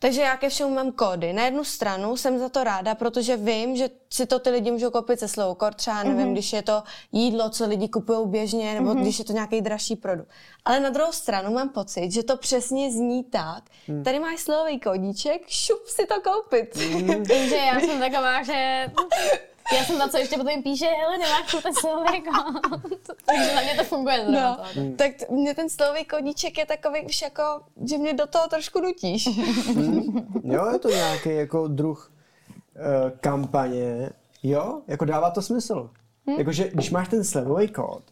[0.00, 1.32] Takže já ke všemu mám kódy.
[1.32, 4.90] Na jednu stranu jsem za to ráda, protože vím, že si to ty lidi můžou
[4.90, 6.82] koupit se slovou kód, třeba nevím, když je to
[7.12, 10.28] jídlo, co lidi kupují běžně, nebo když je to nějaký dražší produkt.
[10.64, 13.64] Ale na druhou stranu mám pocit, že to přesně zní tak,
[14.04, 16.78] tady máš slovový kódíček, šup si to koupit.
[17.28, 18.86] Takže já jsem taková, že...
[19.76, 23.16] Já jsem ta, co ještě potom píše, hele, nemáš tu ten slový kód.
[23.26, 24.50] Takže na mě to funguje zrovna.
[24.50, 24.96] No, to.
[24.96, 27.42] tak t- mě ten slový koníček je takový už jako,
[27.84, 29.28] že mě do toho trošku nutíš.
[30.44, 32.12] Jo, je to nějaký jako druh
[32.76, 34.10] uh, kampaně.
[34.42, 35.90] Jo, jako dává to smysl.
[36.30, 36.34] Hm?
[36.38, 38.02] Jakože když máš ten slevový kód,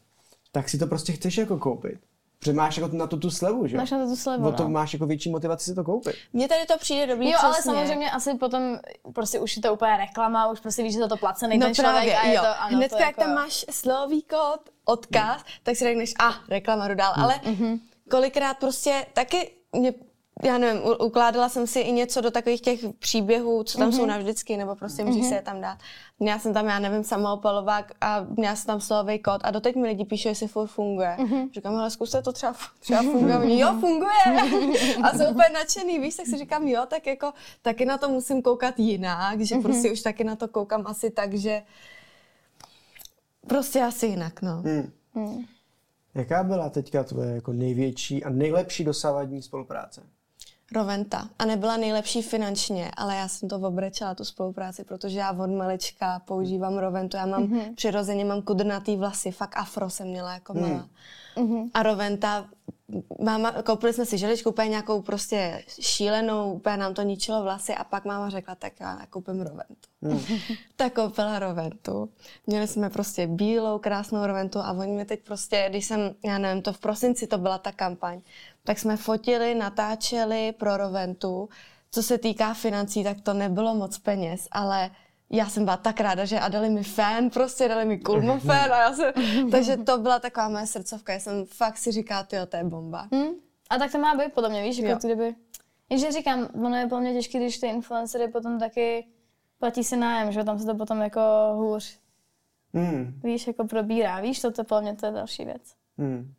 [0.52, 1.98] tak si to prostě chceš jako koupit.
[2.38, 3.76] Protože máš jako na to tu slevu, že?
[3.76, 4.68] Máš na to tu slevu, O to no.
[4.68, 6.14] máš jako větší motivaci si to koupit.
[6.32, 7.72] Mně tady to přijde dobrý Jo, ale přesně.
[7.72, 8.78] samozřejmě asi potom
[9.14, 11.74] prostě už je to úplně reklama, už prostě víš, že za to placený No ten
[11.74, 12.42] člověk právě, a je jo.
[12.42, 16.34] to, ano, Hnedka, to jak tam máš slový kód, odkaz, tak si řekneš, a, ah,
[16.48, 17.12] reklama dodal.
[17.16, 17.40] Ale
[18.10, 19.92] kolikrát prostě taky mě
[20.44, 24.56] já nevím, ukládala jsem si i něco do takových těch příběhů, co tam jsou navždycky,
[24.56, 25.78] nebo prostě můžeš se je tam dát.
[26.18, 29.88] Měla jsem tam, já nevím, samoopalovák a měla jsem tam slovový kód a doteď mi
[29.88, 31.16] lidi píšou, jestli furt funguje.
[31.54, 33.38] Říkám, ale zkuste to třeba, třeba funguje.
[33.38, 34.10] Oni, jo, funguje.
[35.02, 37.32] A jsou úplně nadšený, víš, tak si říkám, jo, tak jako
[37.62, 41.34] taky na to musím koukat jinak, že prostě už taky na to koukám asi tak,
[41.34, 41.62] že
[43.46, 44.62] prostě asi jinak, no.
[45.14, 45.44] Hmm.
[46.14, 50.02] Jaká byla teďka tvoje jako největší a nejlepší dosavadní spolupráce?
[50.72, 51.28] Roventa.
[51.38, 56.22] A nebyla nejlepší finančně, ale já jsem to obrečela, tu spolupráci, protože já od malička
[56.24, 57.16] používám Roventu.
[57.16, 57.74] Já mám mm-hmm.
[57.74, 60.88] přirozeně mám kudrnatý vlasy, fakt afro jsem měla jako malá.
[61.36, 61.70] Mm-hmm.
[61.74, 62.46] A Roventa,
[63.22, 67.84] máma, koupili jsme si želičku, úplně nějakou prostě šílenou, úplně nám to ničilo vlasy a
[67.84, 69.88] pak máma řekla, tak já koupím Roventu.
[70.00, 70.20] Mm.
[70.76, 72.08] tak koupila Roventu.
[72.46, 76.62] Měli jsme prostě bílou, krásnou Roventu a oni mi teď prostě, když jsem, já nevím,
[76.62, 78.20] to v prosinci to byla ta kampaň,
[78.66, 81.48] tak jsme fotili, natáčeli pro Roventu.
[81.90, 84.90] Co se týká financí, tak to nebylo moc peněz, ale
[85.30, 88.72] já jsem byla tak ráda, že a dali mi fan, prostě dali mi kulmo fan
[88.72, 89.12] a já jsem,
[89.50, 93.08] takže to byla taková moje srdcovka, já jsem fakt si říká, ty to je bomba.
[93.12, 93.28] Hmm?
[93.70, 95.34] A tak to má být podle mě, víš, jako kdyby...
[95.90, 99.06] Jenže říkám, ono je podle mě těžké, když ty influencery potom taky
[99.58, 101.20] platí si nájem, že tam se to potom jako
[101.54, 101.98] hůř,
[102.74, 103.20] Hmm.
[103.24, 105.74] víš, jako probírá, víš, to, to podle mě to je další věc.
[105.98, 106.34] Hmm.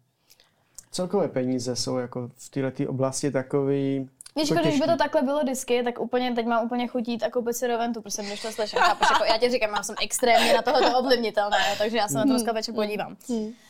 [0.97, 4.09] Celkové peníze jsou jako v této oblasti takový...
[4.35, 7.23] Víš, jako jako, když by to takhle bylo disky, tak úplně, teď mám úplně chutít
[7.23, 9.95] a koupit si roventu, prostě když to slyším, chápeš, jako, já ti říkám, já jsem
[10.03, 13.17] extrémně na tohle ovlivnitelná, jo, takže já se na to dneska večer podívám.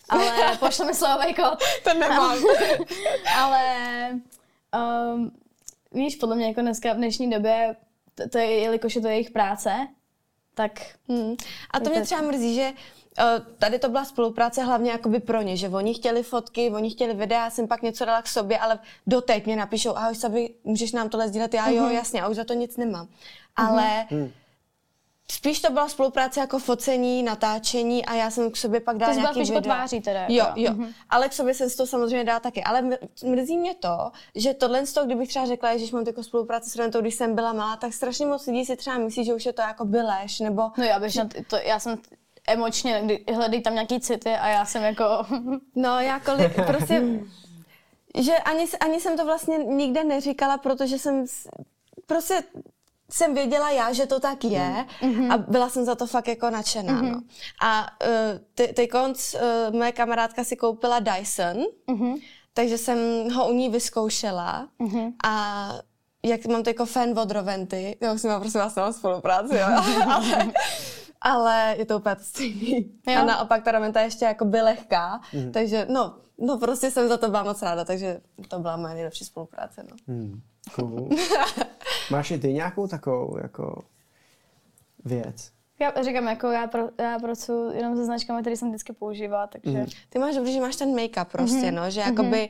[0.10, 1.60] Ale pošle mi slovový kód.
[1.84, 2.38] To nemám.
[3.38, 3.64] Ale
[5.14, 5.32] um,
[5.92, 7.76] víš, podle mě jako dneska v dnešní době,
[8.16, 9.88] to, to je, jelikož je to jejich práce,
[10.54, 10.72] tak
[11.10, 11.36] Hmm.
[11.72, 12.72] A to mě třeba mrzí, že
[13.58, 17.44] tady to byla spolupráce hlavně jakoby pro ně, že oni chtěli fotky, oni chtěli videa,
[17.44, 21.10] já jsem pak něco dala k sobě, ale doteď mě napíšou, ahoj Sabi, můžeš nám
[21.10, 21.54] tohle sdílet?
[21.54, 23.08] Já jo, jasně, a už za to nic nemám.
[23.56, 24.06] Ale
[25.32, 29.20] spíš to byla spolupráce jako focení, natáčení a já jsem k sobě pak dala Ty
[29.20, 29.62] nějaký videa.
[29.62, 30.60] tváří teda, Jo, jako.
[30.60, 30.88] jo.
[31.10, 32.64] Ale k sobě jsem si to samozřejmě dala taky.
[32.64, 32.98] Ale mr-
[33.32, 36.76] mrzí mě to, že tohle z toho, kdybych třeba řekla, že mám takovou spolupráci s
[36.76, 39.54] Rentou, když jsem byla malá, tak strašně moc lidí si třeba myslí, že už je
[39.54, 41.14] to jako byleš, nebo no já bych,
[41.50, 41.98] to, já jsem
[42.48, 45.04] emočně, hledají tam nějaký city a já jsem jako,
[45.76, 47.04] No, já kolik, prostě,
[48.18, 51.26] že ani, ani jsem to vlastně nikde neříkala, protože jsem
[52.06, 52.44] prostě
[53.10, 54.86] jsem věděla já, že to tak je
[55.30, 57.02] a byla jsem za to fakt jako nadšená.
[57.02, 57.22] No.
[57.62, 61.58] A uh, ty, ty konc, uh, moje kamarádka si koupila Dyson,
[62.54, 64.68] takže jsem ho u ní vyzkoušela.
[65.24, 65.74] A
[66.24, 69.68] jak mám to jako fan od Roventy, já už jsem prosím vás na spolupráci, jo,
[70.10, 70.52] ale,
[71.22, 72.92] ale je to úplně to stejný.
[73.08, 73.22] Jo.
[73.22, 75.22] A naopak ta Roventa ještě jako by lehká,
[75.54, 79.26] takže no, no prostě jsem za to byla moc ráda, takže to byla moje nejlepší
[79.26, 79.96] spolupráce, no.
[80.08, 80.42] Hmm.
[80.76, 81.10] Cool.
[82.12, 83.84] Máš i ty nějakou takovou jako
[85.06, 85.52] věc?
[85.80, 89.86] já říkám, jako já, pro, já pracuji jenom se značkami, které jsem vždycky používala, takže
[90.10, 92.50] Ty máš dobrý, že máš ten make-up prostě, no, že jakoby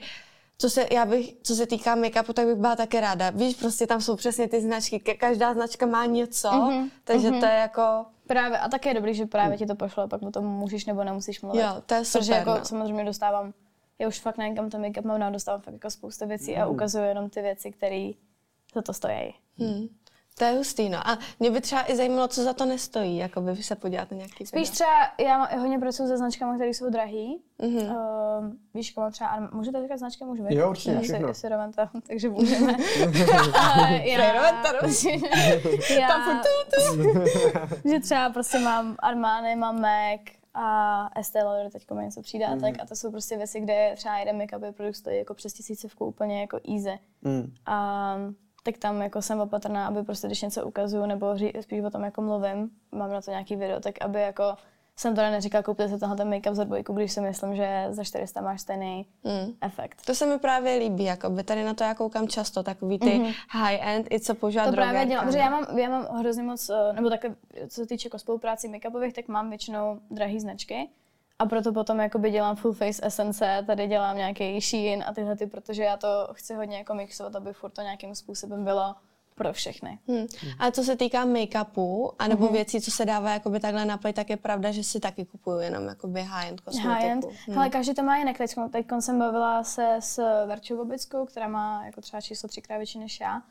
[0.57, 3.29] co se, já bych, co se týká make-upu, tak bych byla také ráda.
[3.29, 6.89] Víš, prostě tam jsou přesně ty značky, každá značka má něco, mm-hmm.
[7.03, 10.21] takže to je jako, Právě, a také je dobrý, že právě ti to pošlo, pak
[10.21, 11.61] o tom můžeš nebo nemusíš mluvit.
[11.61, 12.65] Jo, to je Protože super, jako no.
[12.65, 13.53] samozřejmě dostávám,
[13.99, 16.67] já už fakt nevím, kam to make-up mám, no, dostávám fakt jako spousta věcí a
[16.67, 18.11] ukazuju jenom ty věci, které
[18.75, 19.33] za to stojí.
[19.59, 19.87] hm,
[20.37, 21.07] to je hustý, no.
[21.07, 24.17] A mě by třeba i zajímalo, co za to nestojí, jako by se podívat na
[24.17, 27.41] nějaký Spíš třeba, já hodně pracuji se značkami, které jsou drahý.
[27.59, 27.91] Mm-hmm.
[28.39, 31.33] Uh, víš, jako mám třeba, můžu to říkat značky, můžu Jo, určitě, Já si- všechno.
[31.33, 32.75] si Roventa, takže můžeme.
[33.73, 34.71] Ale já, Roventa,
[35.99, 37.89] já, Tam tu, tu.
[37.89, 40.21] že třeba prostě mám Armani, mám MAC
[40.53, 42.81] a Estée Lauder teď má něco přídátek Mhm.
[42.81, 46.41] a to jsou prostě věci, kde třeba jeden make-up produkt stojí jako přes tisícovku úplně
[46.41, 46.99] jako easy.
[47.21, 47.53] Mm.
[47.65, 48.15] A
[48.67, 52.03] tak tam jako jsem opatrná, aby prostě když něco ukazuju nebo ří, spíš o tom
[52.03, 54.43] jako mluvím, mám na to nějaký video, tak aby jako
[54.95, 58.03] jsem teda neříkala, koupte si tenhle ten make-up za dvojku, když si myslím, že za
[58.03, 59.53] 400 máš stejný Mm.
[59.61, 60.01] efekt.
[60.05, 63.05] To se mi právě líbí, jako by tady na to já koukám často, takový ty
[63.05, 63.33] mm-hmm.
[63.49, 66.93] high-end, i co používá To právě dělám, protože já mám, já mám hrozně moc, eh,
[66.93, 67.35] nebo takhle,
[67.67, 70.89] co se týče jako spolupráci make-upových, tak mám většinou drahý značky.
[71.39, 75.47] A proto potom jakoby dělám full face essence, tady dělám nějaký Shein a tyhle ty,
[75.47, 78.95] protože já to chci hodně jako mixovat, aby furt to nějakým způsobem bylo
[79.35, 79.99] pro všechny.
[80.07, 80.25] Hmm.
[80.59, 82.49] A co se týká make-upu, anebo Mhm.
[82.49, 82.53] mm-hmm.
[82.53, 85.59] věcí, co se dává jakoby takhle na play, tak je pravda, že si taky kupuju
[85.59, 86.93] jenom jakoby high-end kosmetiku.
[86.93, 87.25] High-end.
[87.25, 87.55] Hmm.
[87.57, 88.37] Hele, každý to má jinak.
[88.37, 92.99] Teď, teď jsem bavila se s Verčou Bobickou, která má jako třeba číslo třikrát větší
[92.99, 93.41] než já.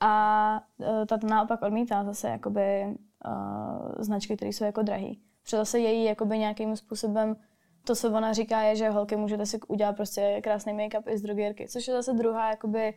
[0.00, 0.60] A
[1.02, 2.84] eh, ta naopak odmítá zase jakoby
[3.26, 5.20] uh, značky, které jsou jako drahý.
[5.44, 7.36] Protože zase její jakoby nějakým způsobem
[7.84, 11.22] to, co ona říká, je, že holky můžete si udělat prostě krásný make-up i z
[11.22, 12.94] drogérky, což je zase druhá jakoby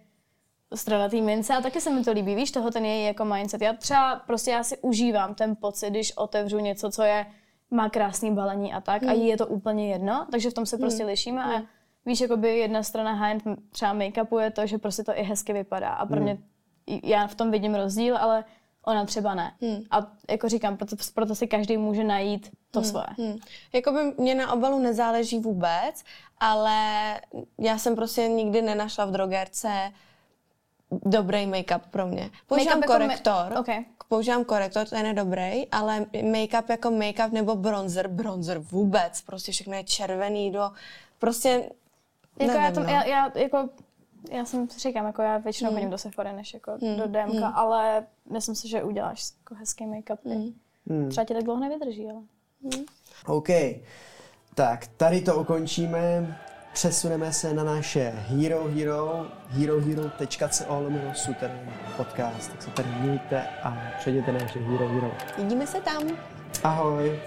[0.75, 3.61] strana té mince a taky se mi to líbí, víš, toho ten její jako mindset.
[3.61, 7.25] Já třeba prostě já si užívám ten pocit, když otevřu něco, co je,
[7.71, 10.77] má krásný balení a tak a jí je to úplně jedno, takže v tom se
[10.77, 11.43] prostě lišíme.
[11.43, 11.61] A
[12.05, 13.37] víš, jakoby jedna strana high
[13.69, 15.89] třeba make-upu je to, že prostě to i hezky vypadá.
[15.89, 16.37] A pro mě,
[17.03, 18.43] já v tom vidím rozdíl, ale
[18.87, 19.53] ona třeba ne.
[19.91, 23.07] A jako říkám, proto, proto si každý může najít to svoje.
[23.17, 23.37] Hmm.
[23.73, 26.03] Jakoby mě na obalu nezáleží vůbec,
[26.39, 26.79] ale
[27.57, 29.91] já jsem prostě nikdy nenašla v drogerce
[30.91, 32.29] dobrý make-up pro mě.
[32.47, 33.67] Používám Make-up jako korektor, Ok.
[34.07, 39.73] používám korektor, ten je dobrý, ale make-up jako make-up nebo bronzer, bronzer vůbec, prostě všechno
[39.75, 40.71] je červený do,
[41.19, 41.49] prostě
[42.39, 42.89] Jako nevím, já, tom, no.
[42.89, 43.69] já, já, jako,
[44.31, 48.55] já jsem říkám, jako já většinou chodím do Sephora než jako do DMK, ale myslím
[48.55, 50.17] si, že uděláš jako hezký make-up.
[50.89, 51.09] Hmm.
[51.09, 52.21] Třeba ti tak dlouho nevydrží, ale.
[53.25, 53.49] OK.
[54.55, 56.37] Tak, tady to ukončíme.
[56.73, 62.51] Přesuneme se na naše Hero Hero, herohero.co lomeno Suterén podcast.
[62.51, 65.11] Tak se tady mějte a přejděte na naše Hero Hero.
[65.37, 66.03] Vidíme se tam.
[66.63, 67.19] Ahoj.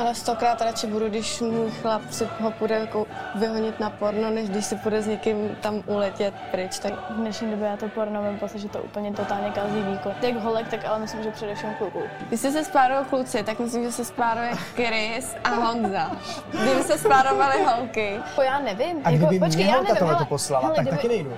[0.00, 4.48] Ale stokrát radši budu, když můj chlap si ho půjde jako vyhonit na porno, než
[4.48, 6.78] když si půjde s někým tam uletět pryč.
[6.78, 10.12] Tak V dnešní době já to porno mám pocit, že to úplně totálně kazí výkon.
[10.22, 12.02] Jak holek, tak ale myslím, že především kluků.
[12.28, 16.10] Když se spárují kluci, tak myslím, že se spáruje Chris a Honza.
[16.50, 18.96] Kdyby se spárovaly holky, Jako já nevím.
[19.04, 21.08] A jako, kdyby počkej, mě já holka nevím, tohle to poslala, hele, tak kdyby, taky
[21.08, 21.32] nejdu.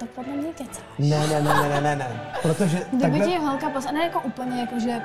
[0.00, 0.80] Tak podle mě kecá.
[0.98, 2.20] Ne, ne, ne, ne, ne, ne, ne.
[2.42, 3.26] Protože Kdyby takhle...
[3.26, 5.02] ti holka poslala, ne jako úplně jako, že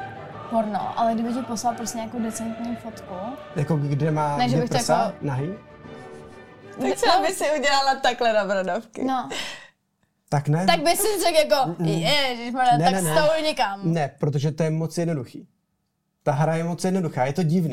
[0.53, 3.13] porno, ale kdyby ti poslala prostě nějakou decentní fotku,
[3.55, 5.49] Jako kde má Ne, že bych prsa, jako- nahý?
[6.81, 9.03] tak třeba by si udělala takhle na bradavky.
[9.03, 9.29] no,
[10.29, 10.65] Tak ne.
[10.65, 13.15] tak by si řekl jako, ježišmarja, Ne, tak ne, ne.
[13.21, 13.79] stouj někam.
[13.83, 15.47] Ne, protože to je moc jednoduchý.
[16.23, 17.69] Ta hra je moc jednoduchá, je to divný.